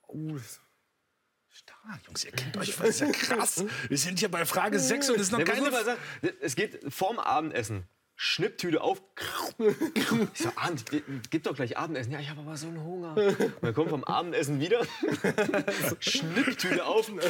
[0.07, 0.39] Uh,
[1.49, 3.63] Stark, Jungs, ihr kennt euch, das ist ja krass.
[3.87, 5.71] Wir sind hier bei Frage 6 und es ist noch was keine...
[5.71, 5.99] sagen?
[6.41, 7.87] Es geht vorm Abendessen.
[8.15, 9.01] Schnipptüte auf.
[9.95, 12.11] Ich so, Arndt, ge- gib doch gleich Abendessen.
[12.11, 13.15] Ja, ich habe aber so einen Hunger.
[13.15, 14.81] Und dann kommt vom Abendessen wieder.
[15.99, 17.11] Schnipptüte auf.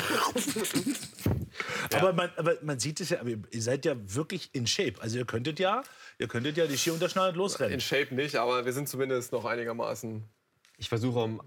[1.94, 4.94] Aber, man, aber man sieht es ja, ihr seid ja wirklich in Shape.
[5.00, 5.84] Also ihr könntet ja,
[6.18, 7.74] ihr könntet ja die Ski unterschneiden und losrennen.
[7.76, 10.24] In Shape nicht, aber wir sind zumindest noch einigermaßen.
[10.78, 11.42] Ich versuche am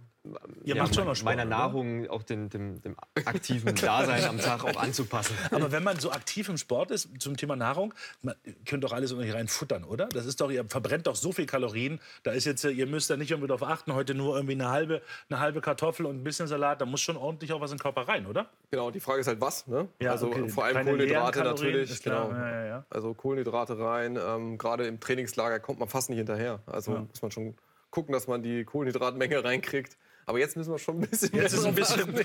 [0.65, 1.57] ja, macht schon noch Sport, meiner oder?
[1.57, 5.37] Nahrung auch dem, dem, dem aktiven Dasein am Tag auch anzupassen.
[5.51, 8.93] Aber wenn man so aktiv im Sport ist zum Thema Nahrung, man ihr könnt doch
[8.93, 10.07] alles unter hier rein futtern, oder?
[10.07, 12.01] Das ist doch, ihr verbrennt doch so viel Kalorien.
[12.23, 15.03] Da ist jetzt, ihr müsst da nicht irgendwie darauf achten, heute nur irgendwie eine halbe,
[15.29, 16.81] eine halbe Kartoffel und ein bisschen Salat.
[16.81, 18.47] Da muss schon ordentlich auch was in den Körper rein, oder?
[18.71, 19.67] Genau, die Frage ist halt was.
[19.67, 19.89] Ne?
[20.01, 20.49] Ja, also okay.
[20.49, 22.03] vor allem Keine Kohlenhydrate natürlich.
[22.03, 22.31] Genau.
[22.31, 22.85] Ja, ja, ja.
[22.91, 24.19] Also Kohlenhydrate rein.
[24.21, 26.61] Ähm, Gerade im Trainingslager kommt man fast nicht hinterher.
[26.67, 27.01] Also Ja.
[27.01, 27.55] muss man schon
[27.91, 29.97] gucken, dass man die Kohlenhydratmenge reinkriegt.
[30.27, 32.15] Aber jetzt müssen wir schon ein bisschen Jetzt ist ein bisschen.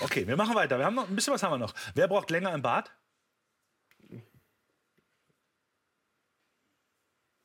[0.00, 0.76] Okay, wir machen weiter.
[0.78, 1.72] Wir haben noch ein bisschen was haben wir noch.
[1.94, 2.90] Wer braucht länger im Bad?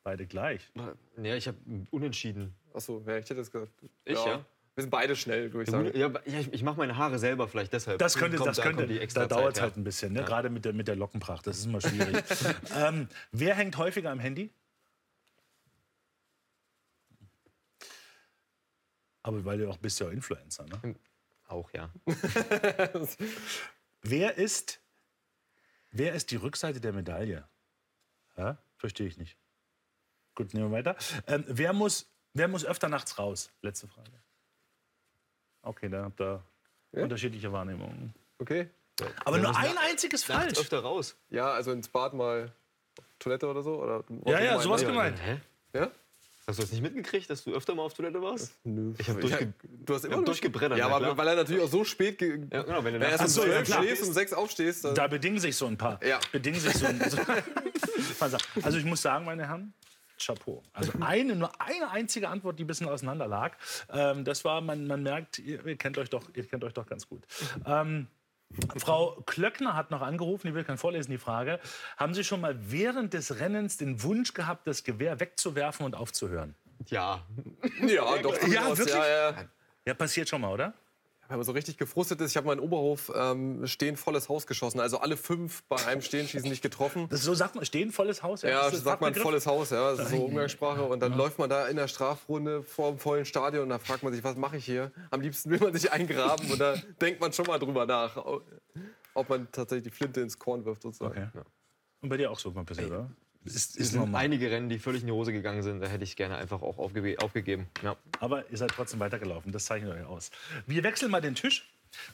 [0.03, 0.71] Beide gleich.
[1.21, 1.57] Ja, ich habe
[1.91, 2.55] unentschieden.
[2.73, 3.71] Achso, ja, ich hätte das gesagt.
[4.05, 4.43] Ich, ja?
[4.73, 5.91] Wir sind beide schnell, würde ich sagen.
[5.95, 7.99] Ja, ich, ich mache meine Haare selber vielleicht deshalb.
[7.99, 10.23] Das könnte, Kommt- das da könnte, da dauert es halt ein bisschen, ne?
[10.23, 11.45] gerade mit der, mit der Lockenpracht.
[11.45, 12.23] Das ist immer schwierig.
[12.75, 14.49] ähm, wer hängt häufiger am Handy?
[19.23, 20.95] Aber weil du auch bist ja auch Influencer, ne?
[21.47, 21.91] Auch, ja.
[24.03, 24.79] Wer ist,
[25.91, 27.47] wer ist die Rückseite der Medaille?
[28.37, 28.57] Ja?
[28.77, 29.37] Verstehe ich nicht.
[30.33, 30.95] Gut, nehmen wir weiter.
[31.27, 33.51] Ähm, wer muss Wer muss öfter nachts raus?
[33.61, 34.09] Letzte Frage.
[35.63, 36.41] Okay, da habt ihr
[36.93, 37.03] Ja?
[37.03, 38.13] unterschiedliche Wahrnehmungen.
[38.39, 38.69] Okay.
[39.25, 40.59] Aber Ja, nur ein einziges nachts falsch.
[40.59, 41.17] öfter raus.
[41.29, 42.49] Ja, also ins Bad mal
[43.19, 43.83] Toilette oder so?
[43.83, 45.19] Oder Ja, ja, sowas gemeint.
[45.21, 45.41] Hä?
[45.73, 45.91] Ja?
[46.47, 48.53] Hast du das nicht mitgekriegt, dass du öfter mal auf Toilette warst?
[48.63, 48.93] Nö.
[48.97, 50.77] Ich habe Ja, durchge du hast immer hab.
[50.77, 51.17] Ja, aber klar.
[51.17, 52.17] weil er natürlich auch so spät.
[52.17, 53.83] Ge Ja, genau, wenn du erst um so, ja, 12 klar.
[53.83, 54.95] schläfst, um 6 aufstehst, dann.
[54.95, 56.03] Da bedingen sich so ein paar.
[56.03, 56.19] Ja.
[56.31, 57.17] Bedingen sich so ein, so
[58.19, 58.37] auf.
[58.63, 59.73] Also ich muss sagen, meine Herren,
[60.23, 60.63] Chapeau.
[60.73, 63.55] Also eine, nur eine einzige Antwort, die ein bisschen auseinander lag.
[63.91, 66.85] Ähm, das war, man, man merkt, ihr, ihr kennt euch doch, ihr kennt euch doch
[66.87, 67.23] ganz gut.
[67.65, 68.07] Ähm,
[68.77, 71.59] Frau Klöckner hat noch angerufen, die will kein vorlesen, die Frage.
[71.97, 76.55] Haben Sie schon mal während des Rennens den Wunsch gehabt, das Gewehr wegzuwerfen und aufzuhören?
[76.87, 77.25] Ja.
[77.87, 78.35] Ja, doch.
[78.47, 78.95] Ja, wirklich?
[78.95, 79.45] Ja, ja.
[79.85, 80.73] Ja, passiert schon mal, oder?
[81.31, 84.81] Wenn man so richtig gefrustet ist, ich habe meinen Oberhof ähm, stehen volles Haus geschossen.
[84.81, 87.07] Also alle fünf bei einem Stehenschießen nicht getroffen.
[87.09, 88.41] Das so sagt man, stehen volles Haus?
[88.41, 89.91] Ja, das das sagt man volles Haus, ja.
[89.91, 90.83] Das ist so Umgangssprache.
[90.83, 94.03] Und dann läuft man da in der Strafrunde vor dem vollen Stadion und da fragt
[94.03, 94.91] man sich, was mache ich hier?
[95.09, 98.17] Am liebsten will man sich eingraben und da denkt man schon mal drüber nach,
[99.13, 101.11] ob man tatsächlich die Flinte ins Korn wirft sozusagen.
[101.11, 101.29] Okay.
[101.33, 101.43] Ja.
[102.01, 103.09] Und bei dir auch so mal passiert, oder?
[103.43, 105.81] Ist, Es ist sind einige Rennen, die völlig in die Hose gegangen sind.
[105.81, 107.67] Da hätte ich gerne einfach auch aufgebe aufgegeben.
[107.83, 107.95] Ja.
[108.19, 109.51] Aber ihr seid trotzdem weitergelaufen.
[109.51, 110.29] Das zeichnet euch aus.
[110.67, 111.67] Wir wechseln mal den Tisch,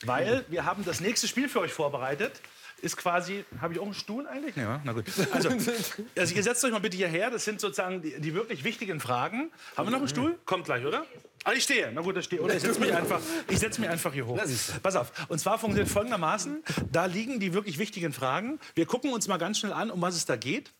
[0.05, 2.41] weil wir haben das nächste Spiel für euch vorbereitet.
[2.79, 4.55] Ist quasi, habe ich auch einen Stuhl eigentlich?
[4.55, 5.05] Ja, na gut.
[5.31, 5.49] Also,
[6.15, 7.31] also ihr setzt euch mal bitte hierher.
[7.31, 9.51] Das sind sozusagen die, die wirklich wichtigen Fragen.
[9.75, 10.37] Haben wir noch einen Stuhl?
[10.45, 11.03] Kommt gleich, oder?
[11.43, 11.91] Ah, ich stehe.
[11.91, 12.41] Na gut, ich stehe.
[12.41, 14.39] Oder ich setze mich einfach, ich setze mich einfach hier hoch.
[14.83, 15.11] Pass auf.
[15.27, 18.59] Und zwar funktioniert folgendermaßen: Da liegen die wirklich wichtigen Fragen.
[18.75, 20.71] Wir gucken uns mal ganz schnell an, um was es da geht.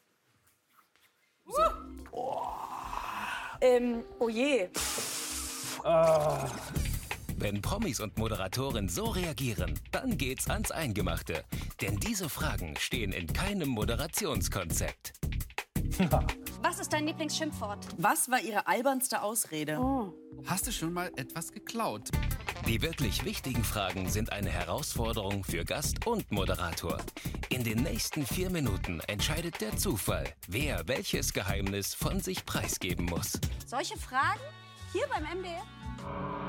[3.62, 4.70] Ähm, oh je.
[7.38, 11.44] Wenn Promis und Moderatoren so reagieren, dann geht's ans Eingemachte.
[11.82, 15.14] Denn diese Fragen stehen in keinem Moderationskonzept.
[16.62, 17.88] Was ist dein Lieblingsschimpfwort?
[17.98, 19.80] Was war Ihre albernste Ausrede?
[20.46, 22.10] Hast du schon mal etwas geklaut?
[22.68, 26.98] Die wirklich wichtigen Fragen sind eine Herausforderung für Gast und Moderator.
[27.50, 33.40] In den nächsten vier Minuten entscheidet der Zufall, wer welches Geheimnis von sich preisgeben muss.
[33.66, 34.42] Solche Fragen?
[34.92, 36.47] Hier beim MDR?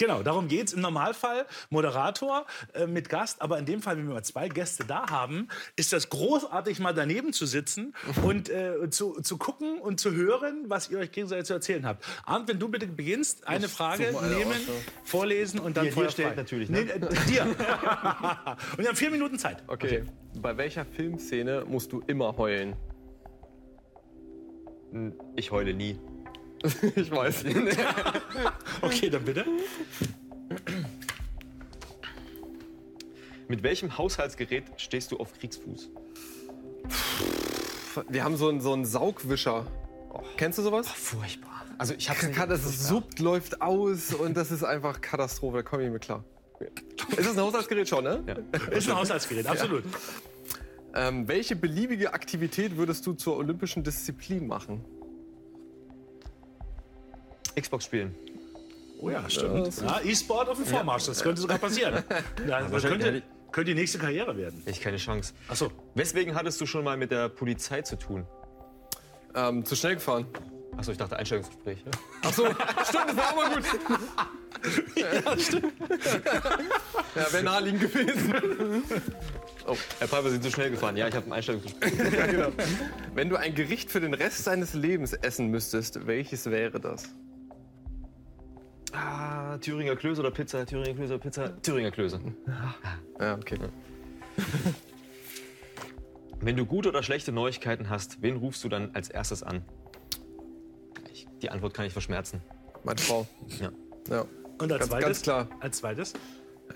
[0.00, 4.14] Genau, darum geht's Im Normalfall Moderator äh, mit Gast, aber in dem Fall, wenn wir
[4.14, 9.20] mal zwei Gäste da haben, ist das großartig, mal daneben zu sitzen und äh, zu,
[9.20, 12.02] zu gucken und zu hören, was ihr euch gegenseitig zu erzählen habt.
[12.24, 14.74] Arndt, wenn du bitte beginnst, eine Ich Frage nehmen, aus, ja.
[15.04, 16.84] vorlesen und dann Feuer stellt natürlich, ne?
[16.84, 17.42] Nee, äh, dir.
[17.44, 19.62] und wir haben vier Minuten Zeit.
[19.66, 20.04] Okay.
[20.40, 22.74] Bei welcher Filmszene musst du immer heulen?
[25.36, 25.98] Ich heule nie.
[26.96, 27.44] ich weiß.
[28.82, 29.44] Okay, dann bitte.
[33.48, 35.90] Mit welchem Haushaltsgerät stehst du auf Kriegsfuß?
[38.08, 39.66] Wir haben so einen, so einen Saugwischer.
[40.36, 40.88] Kennst du sowas?
[40.88, 41.66] Furchtbar.
[41.78, 45.58] Also ich hab's Kann, das suppt, läuft aus und das ist einfach Katastrophe.
[45.58, 46.24] Da komme ich nicht mit klar.
[47.16, 48.22] Ist das ein Haushaltsgerät schon, ne?
[48.26, 48.68] Ja.
[48.70, 49.84] Ist ein Haushaltsgerät, absolut.
[50.94, 54.84] Ähm, welche beliebige Aktivität würdest du zur olympischen Disziplin machen?
[57.54, 58.14] Xbox spielen.
[59.00, 59.80] Oh ja, stimmt.
[59.80, 62.04] Ja, E-Sport auf dem Vormarsch, das könnte sogar passieren.
[62.46, 64.62] Ja, das könnte, könnte die nächste Karriere werden.
[64.66, 65.32] Echt keine Chance.
[65.48, 65.70] Achso.
[65.94, 68.26] Weswegen hattest du schon mal mit der Polizei zu tun?
[69.34, 70.26] Ähm, zu schnell gefahren.
[70.76, 71.78] Achso, ich dachte Einstellungsgespräch.
[72.22, 73.64] Achso, stimmt, das war aber gut.
[74.96, 75.72] ja, stimmt.
[77.14, 78.82] ja, wäre naheliegend gewesen.
[79.66, 80.96] Oh, Herr Pfeiffer, Sie sind zu schnell gefahren.
[80.96, 81.92] Ja, ich habe ein Einstellungsgespräch.
[82.12, 82.48] ja, genau.
[83.14, 87.08] Wenn du ein Gericht für den Rest deines Lebens essen müsstest, welches wäre das?
[88.92, 90.66] Ah, Thüringer Klöße oder Pizza?
[90.66, 91.62] Thüringer Klöße oder Pizza?
[91.62, 92.20] Thüringer Klöße.
[93.20, 93.58] Ja, okay.
[96.40, 99.62] Wenn du gute oder schlechte Neuigkeiten hast, wen rufst du dann als erstes an?
[101.12, 102.40] Ich, die Antwort kann ich verschmerzen.
[102.82, 103.26] Meine Frau.
[103.60, 103.70] Ja.
[104.08, 104.24] Ja.
[104.58, 105.06] Und als ganz, zweites?
[105.06, 105.48] ganz klar.
[105.60, 106.14] Als zweites?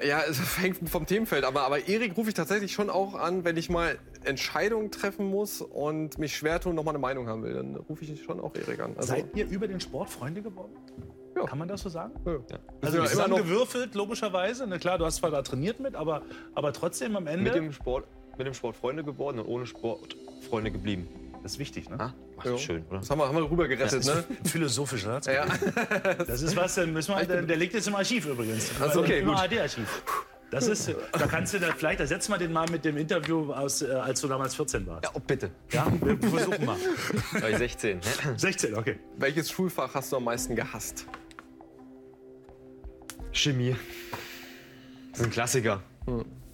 [0.03, 1.45] Ja, es hängt vom Themenfeld.
[1.45, 5.61] Aber, aber Erik rufe ich tatsächlich schon auch an, wenn ich mal Entscheidungen treffen muss
[5.61, 7.55] und mich schwer tun, noch mal eine Meinung haben will.
[7.55, 8.97] Dann rufe ich schon auch Erik an.
[8.97, 10.73] Also, Seid ihr über den Sport Freunde geworden?
[11.45, 11.51] Ja.
[11.51, 12.13] Kann man das so sagen?
[12.25, 12.33] ja.
[12.33, 14.67] Also ja immer noch zusammengewürfelt, logischerweise.
[14.67, 16.23] Na klar, du hast zwar da trainiert mit, aber,
[16.55, 17.45] aber trotzdem am Ende.
[17.45, 18.07] Mit dem, Sport,
[18.39, 20.17] mit dem Sport Freunde geworden und ohne Sport
[20.49, 21.09] Freunde geblieben.
[21.43, 21.97] das ist wichtig, ne?
[21.99, 22.99] Ah, das ist schön, oder?
[22.99, 24.25] Das haben wir, haben wir rüber gerettet, ne?
[24.45, 25.21] Philosophisch, ne?
[25.27, 25.47] Ja.
[26.27, 28.71] Das ist was, dann müssen wir, der, der liegt jetzt im Archiv übrigens.
[28.81, 29.37] Also, okay, Im gut.
[29.37, 30.03] ARD-Archiv.
[30.51, 33.83] Das ist, da kannst du da, vielleicht ersetzen wir den mal mit dem Interview, aus,
[33.83, 35.05] äh, als du damals 14 warst.
[35.05, 35.51] Ja, oh, bitte.
[35.73, 36.77] Ja, wir versuchen mal.
[37.51, 38.01] Ich 16.
[38.37, 39.01] 16, okay.
[39.17, 41.07] Welches Schulfach hast du am meisten gehasst?
[43.35, 43.77] Chemie.
[45.11, 45.83] Das ist ein Klassiker.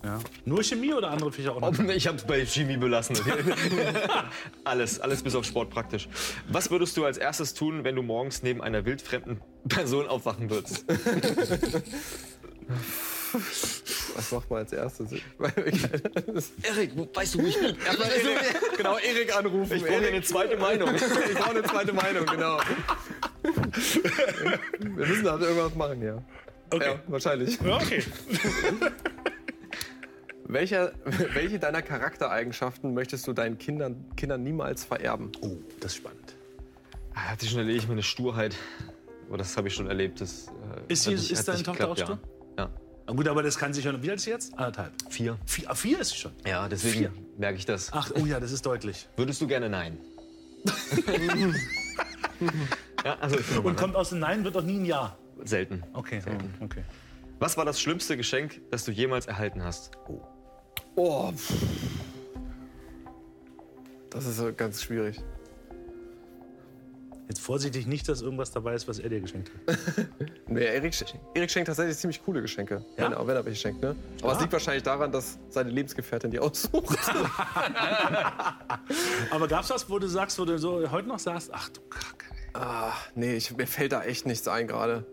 [0.02, 0.18] Ja.
[0.46, 1.78] Nur Chemie oder andere Fächer auch noch?
[1.90, 3.16] Ich habe es bei Chemie belassen.
[4.64, 6.08] alles, alles bis auf Sport praktisch.
[6.48, 10.86] Was würdest du als erstes tun, wenn du morgens neben einer wildfremden Person aufwachen würdest?
[14.14, 15.12] Was macht man als erstes?
[16.62, 17.76] Erik, weißt du, wo ich bin?
[17.84, 19.76] Erstmal Erik, genau, Erik anrufen.
[19.76, 20.94] Ich brauche eine zweite Meinung.
[20.94, 22.58] ich brauche eine zweite Meinung, genau.
[24.78, 26.22] Wir müssen da irgendwas machen, ja.
[26.70, 26.92] Okay.
[26.94, 27.60] Ja, wahrscheinlich.
[27.60, 28.02] Ja, okay.
[30.44, 30.92] Welche,
[31.32, 35.30] welche deiner Charaktereigenschaften möchtest du deinen Kindern, Kindern niemals vererben?
[35.42, 36.34] Oh, das ist spannend.
[37.14, 38.56] Ah, Hatte ich schon erlebt, meine Sturheit.
[39.28, 40.20] Aber das habe ich schon erlebt.
[40.20, 40.48] Das,
[40.88, 42.18] äh, Ist, sie, nicht- ist deine Tochter auch stur?
[42.58, 42.64] Ja.
[42.64, 42.70] ja.
[43.06, 44.02] Na gut, aber das kann sich schon.
[44.02, 44.52] Wie alt ist sie jetzt?
[44.58, 44.92] Anderthalb.
[45.08, 45.38] Vier.
[45.46, 46.32] Vier, ah, vier ist sie schon.
[46.44, 47.12] Ja, deswegen Vier.
[47.38, 47.92] merke ich das.
[47.92, 49.08] Ach, oh ja, das ist deutlich.
[49.16, 49.98] Würdest du gerne Nein?
[53.04, 55.16] ja, also Und kommt aus dem Nein, wird doch nie ein Ja.
[55.44, 55.82] Selten.
[55.92, 56.20] Okay,
[56.60, 56.82] okay.
[57.38, 59.92] Was war das schlimmste Geschenk, das du jemals erhalten hast?
[60.96, 61.32] Oh.
[61.32, 61.54] pff.
[64.10, 65.22] Das ist ganz schwierig.
[67.28, 69.78] Jetzt vorsichtig nicht, dass irgendwas dabei ist, was er dir geschenkt hat.
[70.48, 70.92] Nee, Erik,
[71.32, 73.80] Erik schenkt tatsächlich ziemlich coole Geschenke, wenn, er, wenn er welche schenkt.
[73.80, 73.94] Ne?
[74.20, 76.98] Aber es liegt wahrscheinlich daran, dass seine Lebensgefährtin die aussucht.
[79.30, 82.26] Aber gab's was, wo du sagst, wo du so heute noch sagst, ach du Kacke.
[82.54, 85.06] Ah, nee, ich, mir fällt da echt nichts ein gerade.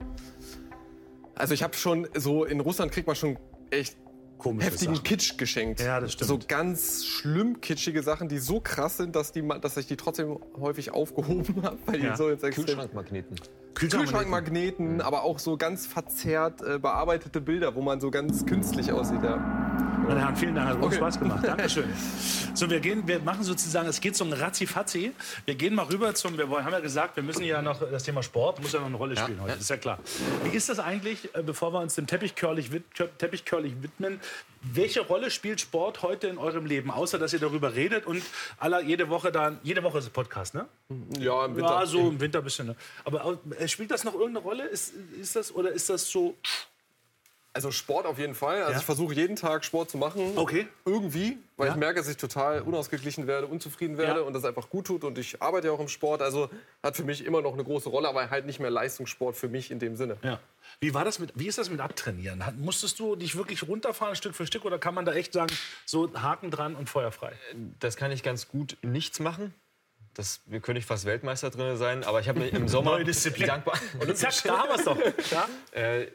[1.37, 3.37] Also ich habe schon so in Russland kriegt man schon
[3.69, 3.97] echt
[4.37, 5.03] Komische heftigen Sachen.
[5.03, 5.79] Kitsch geschenkt.
[5.81, 6.27] Ja, das stimmt.
[6.27, 10.37] So ganz schlimm kitschige Sachen, die so krass sind, dass, die, dass ich die trotzdem
[10.59, 12.11] häufig aufgehoben habe, weil Ja.
[12.11, 13.35] die so Extrem- Kühlschrankmagneten.
[13.73, 19.23] Kühlschrankmagneten, aber auch so ganz verzerrt äh, bearbeitete Bilder, wo man so ganz künstlich aussieht.
[19.23, 19.66] Ja.
[20.07, 20.95] Meine Herren, vielen Dank, hat Okay.
[20.95, 21.45] Spaß gemacht.
[21.45, 21.93] Dankeschön.
[22.57, 25.11] So, wir gehen, wir machen sozusagen, es geht so ein Ratzi-Fatzi.
[25.45, 28.23] Wir gehen mal rüber zum, wir haben ja gesagt, wir müssen ja noch, das Thema
[28.23, 29.99] Sport muss ja noch eine Rolle spielen heute, ist ja klar.
[30.43, 32.83] Wie ist das eigentlich, äh, bevor wir uns dem Teppichcurling
[33.19, 34.19] Teppichcurling widmen,
[34.63, 38.23] welche Rolle spielt Sport heute in eurem Leben, außer dass ihr darüber redet und
[38.57, 40.65] aller, jede Woche dann, jede Woche ist ein Podcast, ne?
[41.19, 41.79] Ja, im Winter.
[41.81, 42.65] Ja, so im Winter ein bisschen.
[42.67, 42.75] Ne?
[43.05, 44.65] Aber äh, spielt das noch irgendeine Rolle?
[44.65, 46.35] Ist, ist das, oder ist das so,
[47.57, 48.59] Also Sport auf jeden Fall.
[48.61, 48.77] Also Ja?
[48.79, 50.33] ich versuche jeden Tag Sport zu machen.
[50.37, 50.67] Okay.
[50.85, 51.73] Irgendwie, weil Ja?
[51.73, 54.25] ich merke, dass ich total unausgeglichen werde, unzufrieden werde Ja.
[54.25, 55.03] und das einfach gut tut.
[55.03, 56.21] Und ich arbeite ja auch im Sport.
[56.21, 56.49] Also
[56.83, 59.71] hat für mich immer noch eine große Rolle, aber halt nicht mehr Leistungssport für mich
[59.71, 60.17] in dem Sinne.
[60.21, 60.39] Ja.
[60.79, 62.45] Wie war das mit, wie ist das mit Abtrainieren?
[62.45, 65.53] Hat- Musstest du dich wirklich runterfahren, Stück für Stück, oder kann man da echt sagen,
[65.85, 67.33] so Haken dran und feuerfrei?
[67.79, 69.53] Das kann ich ganz gut nichts machen.
[70.13, 73.03] Das wir könnte ich fast Weltmeister drin sein, aber ich habe mir im Sommer Neue
[73.05, 73.47] Disziplin.
[73.47, 73.79] dankbar.
[74.15, 74.97] Zack, da haben wir es doch.
[75.31, 75.47] Ja?
[75.79, 76.07] Äh,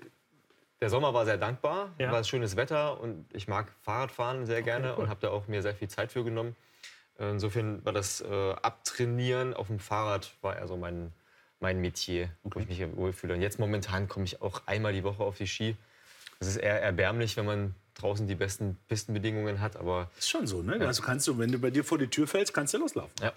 [0.82, 2.12] der Sommer war sehr dankbar, Ja.
[2.12, 5.04] war schönes Wetter und ich mag Fahrradfahren sehr gerne cool.
[5.04, 6.54] und habe da auch mir sehr viel Zeit für genommen.
[7.18, 11.12] Äh, Insofern war das äh, Abtrainieren auf dem Fahrrad war eher so mein,
[11.60, 13.34] mein Metier, wo ich mich wohlfühle.
[13.34, 15.76] Und jetzt momentan komme ich auch einmal die Woche auf die Ski.
[16.40, 20.62] Es ist eher erbärmlich, wenn man draußen die besten Pistenbedingungen hat, aber Ist schon so,
[20.62, 20.84] ne?
[20.86, 23.12] Also kannst du, wenn du bei dir vor die Tür fällst, kannst du loslaufen.
[23.22, 23.32] ja,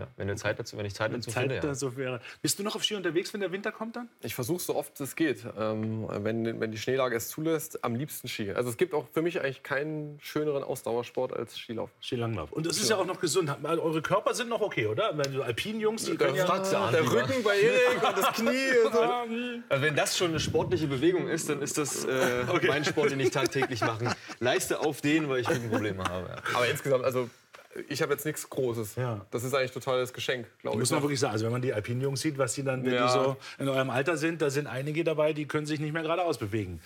[0.00, 1.60] ja, wenn, du Zeit dazu, wenn ich Zeit dazu Zeit finde, ja.
[1.60, 2.20] da so wäre.
[2.42, 4.08] Bist du noch auf Ski unterwegs, wenn der Winter kommt dann?
[4.22, 8.28] Ich versuche so oft es geht, ähm, wenn, wenn die Schneelage es zulässt, am liebsten
[8.28, 8.52] Ski.
[8.52, 11.94] Also es gibt auch für mich eigentlich keinen schöneren Ausdauersport als Skilaufen.
[12.00, 12.52] Skilanglauf.
[12.52, 13.54] Und es ist ja auch noch gesund.
[13.62, 15.16] Also Eure Körper sind noch okay, oder?
[15.16, 16.90] Wenn so Alpinenjungs, die können ja...
[16.90, 18.50] der Rücken bei Erik und das Knie.
[18.84, 19.00] Und so.
[19.68, 23.20] Also wenn das schon eine sportliche Bewegung ist, dann ist das äh, mein Sport, den
[23.20, 24.14] ich tagtäglich mache.
[24.38, 26.28] Leiste auf den, weil ich Rückenprobleme habe.
[26.28, 26.36] Ja.
[26.54, 27.28] Aber insgesamt, also
[27.88, 28.96] ich habe jetzt nichts Großes.
[28.96, 29.24] Ja.
[29.30, 30.80] Das ist eigentlich totales Geschenk, glaube ich.
[30.80, 33.06] Muss man wirklich sagen, also wenn man die Alpinenjungs sieht, was die dann, wenn Ja.
[33.06, 36.02] die so in eurem Alter sind, da sind einige dabei, die können sich nicht mehr
[36.02, 36.80] geradeaus bewegen.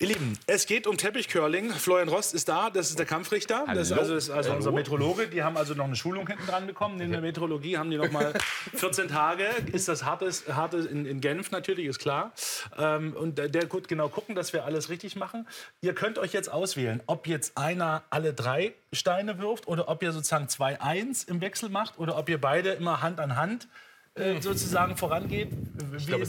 [0.00, 1.72] Ihr Lieben, es geht um Teppichcurling.
[1.72, 3.64] Florian Rost ist da, das ist der Kampfrichter.
[3.66, 4.02] Das ist Hallo.
[4.02, 4.76] also, das ist also unser Hallo.
[4.76, 5.26] Metrologe.
[5.26, 7.00] Die haben also noch eine Schulung hinten dran bekommen.
[7.00, 8.32] In der Metrologie haben die noch mal
[8.76, 9.48] 14 Tage.
[9.72, 12.30] Ist das hartes, hartes in, in Genf natürlich, ist klar.
[12.78, 15.48] Ähm, und der, der wird genau gucken, dass wir alles richtig machen.
[15.80, 20.12] Ihr könnt euch jetzt auswählen, ob jetzt einer alle drei Steine wirft oder ob ihr
[20.12, 23.66] sozusagen 2-1 im Wechsel macht oder ob ihr beide immer Hand an Hand
[24.20, 25.50] äh, sozusagen vorangeht.
[26.06, 26.24] Glaube,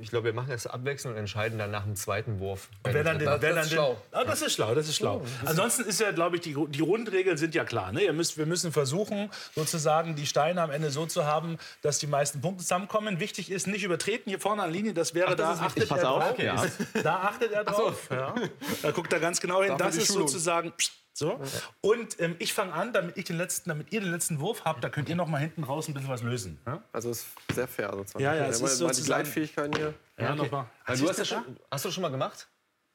[0.00, 2.68] Ich glaube, wir machen das abwechselnd und entscheiden dann nach dem zweiten Wurf.
[2.84, 3.96] Wer dann den, Das- wer das dann ist den, schlau.
[4.12, 5.22] Ah, das ist schlau, das ist schlau.
[5.44, 7.92] Ansonsten ist ja, glaube ich, die, die Grundregeln sind ja klar.
[7.92, 8.02] Ne?
[8.04, 12.06] Ihr müsst, wir müssen versuchen, sozusagen die Steine am Ende so zu haben, dass die
[12.06, 13.20] meisten Punkte zusammenkommen.
[13.20, 14.94] Wichtig ist, nicht übertreten hier vorne an der Linie.
[14.94, 16.30] Das wäre da, achtet Pass er auf, drauf.
[16.32, 16.64] okay, ja.
[17.02, 18.08] Da achtet er drauf.
[18.10, 18.34] Ja.
[18.82, 19.72] Da guckt er ganz genau hin.
[19.76, 20.28] Dafür Das ist Schulung.
[20.28, 20.72] sozusagen
[21.16, 21.40] so.
[21.80, 24.82] Und ähm, ich fange an, damit, ich den letzten, damit ihr den letzten Wurf habt.
[24.82, 26.58] Da könnt ihr noch mal hinten raus ein bisschen was lösen.
[26.66, 28.22] Ja, Also es ist sehr fair sozusagen.
[28.24, 29.94] Ja, ja, Wir es haben ist mal die sozusagen- Gleitfähigkeiten hier.
[30.18, 30.36] ja okay.
[30.36, 30.66] noch mal.
[30.86, 32.48] Weil du hast, das schon, hast du das schon mal gemacht?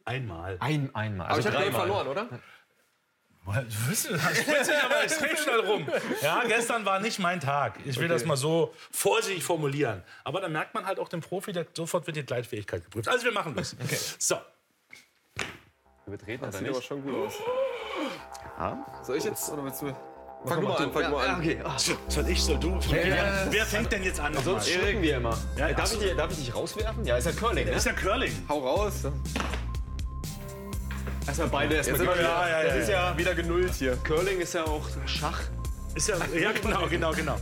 [0.05, 0.57] Einmal.
[0.59, 1.27] Ein, einmal.
[1.27, 2.27] Aber ich Also habe verloren, oder?
[3.45, 4.03] Du spritzt
[4.65, 5.87] sich aber extrem schnell rum.
[6.21, 7.79] Ja, gestern war nicht mein Tag.
[7.85, 10.03] Ich will das mal so vorsichtig formulieren.
[10.23, 13.07] Aber dann merkt man halt auch dem Profi, der sofort wird die Gleitfähigkeit geprüft.
[13.07, 13.75] Also wir machen das.
[14.19, 14.35] So.
[16.05, 16.75] betreten Das oder sieht nicht?
[16.75, 17.33] aber schon gut aus.
[18.59, 18.77] Ja.
[19.03, 19.87] Soll ich jetzt oder willst du?
[20.45, 21.39] Fang mal an, fang Ja, ja, an.
[21.39, 21.59] okay.
[21.65, 21.77] Ah.
[21.77, 22.69] Soll ich, soll du?
[22.69, 23.33] Ja, wer, ja.
[23.49, 24.33] wer fängt denn jetzt an?
[24.43, 25.37] Sonst schlucken wir immer.
[25.57, 27.05] Ja, Äh, darf, ich darf ich dich rauswerfen?
[27.05, 27.71] Ja, ist ja Curling, ne?
[27.71, 28.31] Ist ja Curling.
[28.47, 28.93] Hau raus.
[31.27, 32.39] Erstmal beide erstmal Jetzt sind wir- geklärt.
[32.39, 33.11] ja, ja, Das ja, ist ja.
[33.11, 33.97] ja wieder genullt hier.
[33.97, 35.39] Curling ist ja auch Schach.
[35.95, 37.35] Ist ja, ja, genau, genau, genau.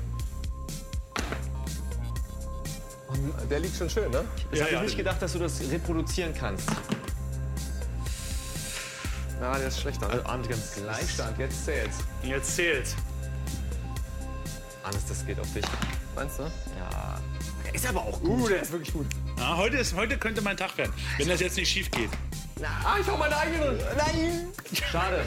[3.49, 4.23] Der liegt schon schön, ne?
[4.51, 6.69] Ich hätte nicht gedacht, dass du das reproduzieren kannst.
[9.39, 10.09] Na, der ist schlechter.
[10.09, 11.97] Also, Arndt, ganz Gleichstand, jetzt zählt's.
[12.23, 12.95] Jetzt zählt's.
[14.83, 15.65] Hannes, das geht auf dich.
[16.15, 16.43] Meinst du?
[16.43, 17.19] Ja.
[17.65, 19.05] Der ist aber auch Uh, der ist wirklich gut.
[19.37, 22.09] Ja, heute, ist, heute könnte mein Tag werden, wenn das jetzt nicht schief geht.
[22.63, 23.77] Ah, ich hau meine eigene.
[23.95, 24.47] Nein!
[24.91, 25.23] Schade.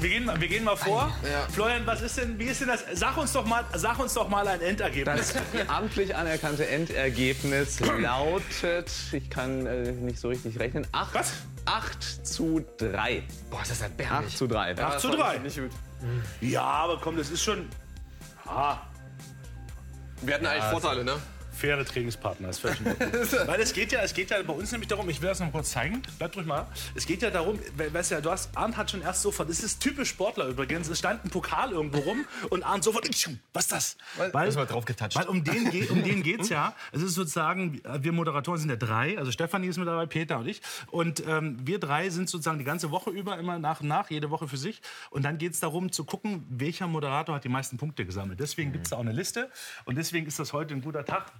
[0.00, 1.16] Wir gehen, mal- wir gehen mal vor.
[1.22, 1.46] Ja.
[1.52, 2.80] Florian, was ist denn, wie ist denn das?
[2.94, 5.34] Sag uns doch mal, sag uns doch mal ein Endergebnis.
[5.52, 11.32] Das amtlich anerkannte Endergebnis lautet, ich kann äh, nicht so richtig rechnen, 8, Was?
[11.64, 13.22] 8 zu 3.
[13.50, 14.36] Boah, ist das 8 erbärmlich.
[14.36, 14.76] zu 3.
[14.82, 15.38] Acht zu das war drei.
[15.38, 15.70] Nicht gut.
[16.40, 17.68] Ja, aber komm, das ist schon.
[18.46, 18.78] Ah,
[20.22, 21.14] Wir hatten eigentlich Vorteile, ne?
[21.52, 22.78] Faire Trainingspartner, ist völlig.
[23.46, 25.52] Weil es geht ja, es geht ja bei uns nämlich darum, ich will das noch
[25.52, 26.66] kurz zeigen, bleibt ruhig mal.
[26.94, 29.48] Es geht ja darum, we- weißt du ja, du hast, Arndt hat schon erst sofort,
[29.48, 33.08] das ist typisch Sportler übrigens, es stand ein Pokal irgendwo rum und Arndt sofort,
[33.52, 33.96] was ist das?
[34.32, 35.16] Weil, Ist mal drauf getatscht.
[35.18, 36.74] weil um den, geht, um den geht's ja.
[36.92, 40.46] Es ist sozusagen, wir Moderatoren sind ja drei, also Stefanie ist mit dabei, Peter und
[40.48, 40.62] ich.
[40.90, 44.30] Und ähm, wir drei sind sozusagen die ganze Woche über immer nach und nach, jede
[44.30, 44.80] Woche für sich.
[45.10, 48.40] Und dann geht's darum zu gucken, welcher Moderator hat die meisten Punkte gesammelt.
[48.40, 49.50] Deswegen gibt's da auch eine Liste
[49.84, 51.32] und deswegen ist das heute ein guter Tag.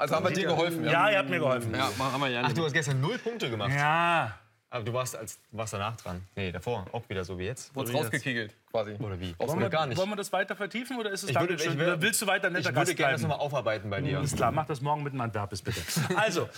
[0.00, 0.92] Also haben wir dir geholfen, ja?
[0.92, 1.74] Ja, ihr habt mir geholfen.
[1.74, 3.70] Ja, haben wir ja Ach, du hast gestern null Punkte gemacht.
[3.74, 4.34] Ja.
[4.70, 6.22] Aber du warst, als, warst danach dran.
[6.36, 6.86] Nee, davor.
[6.92, 7.74] Auch wieder so wie jetzt.
[7.74, 8.92] Wurde Oder wie rausgekegelt, quasi.
[9.00, 9.34] Oder wie?
[9.38, 9.98] Wollen dem wir, gar nicht.
[9.98, 11.74] wollen wir das weiter vertiefen oder ist es Ich damit würde- schon?
[11.80, 13.30] oder willst du weiter netter Ich würde Gast gerne das bleiben?
[13.32, 14.18] nochmal aufarbeiten bei dir.
[14.18, 15.80] Alles klar, mach das morgen mit einem Adverbis bitte.
[16.16, 16.48] Also,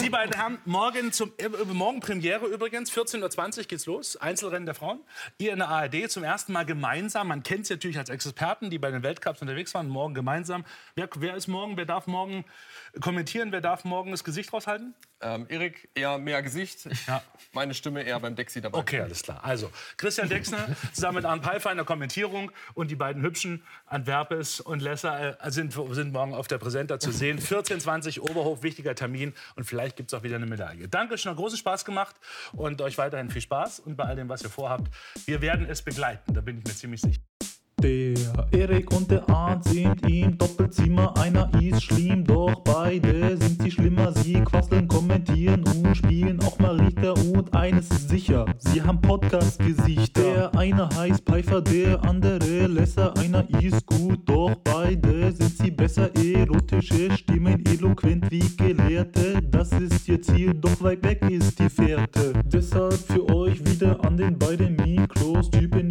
[0.00, 4.74] die beiden haben morgen zum äh, morgen Premiere übrigens, 14.20 Uhr geht's los, Einzelrennen der
[4.74, 5.00] Frauen.
[5.38, 7.28] Ihr in der ARD zum ersten Mal gemeinsam.
[7.28, 10.64] Man kennt sie natürlich als Experten, die bei den Weltcups unterwegs waren, morgen gemeinsam.
[10.94, 12.44] Wer, wer ist morgen, wer darf morgen
[13.00, 14.94] kommentieren, wer darf morgen das Gesicht raushalten?
[15.20, 17.22] Ähm, Erik eher mehr Gesicht, Ja.
[17.52, 18.78] meine Stimme eher beim Dexi dabei.
[18.78, 19.40] Okay, alles klar.
[19.44, 25.44] Also, Christian Dexner zusammen mit Arne Der Kommentierung und die beiden Hübschen, Antwerpes und Lesser,
[25.44, 27.38] äh, sind, sind morgen auf der Präsenta zu sehen.
[27.40, 30.88] 14.20 Oberhof, wichtiger Termin und vielleicht gibt es auch wieder eine Medaille.
[30.88, 32.16] Danke, schon großen Spaß gemacht
[32.52, 34.92] und euch weiterhin viel Spaß und bei all dem, was ihr vorhabt.
[35.26, 37.21] Wir werden es begleiten, da bin ich mir ziemlich sicher.
[37.82, 38.14] Der
[38.52, 44.12] Erik und der Arndt sind im Doppelzimmer, einer ist schlimm, doch beide sind sie schlimmer.
[44.12, 50.22] Sie quasseln, kommentieren und spielen auch mal Richter und eines ist sicher, sie haben Podcast-Gesichter.
[50.22, 56.08] Der eine heißt Pfeiffer, der andere Lesser, einer ist gut, doch beide sind sie besser.
[56.14, 62.32] Erotische Stimmen, eloquent wie Gelehrte, das ist ihr Ziel, doch weit weg ist die Fährte.
[62.44, 65.81] Deshalb für euch wieder an den beiden Mikros, Typen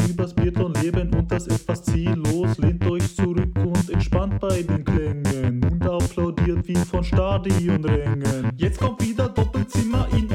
[0.82, 2.58] leben und das etwas ziellos.
[2.58, 8.52] Lehnt euch zurück und entspannt bei den Klängen und applaudiert wie von Stadionrängen.
[8.58, 10.31] Jetzt kommt wieder Doppelzimmer in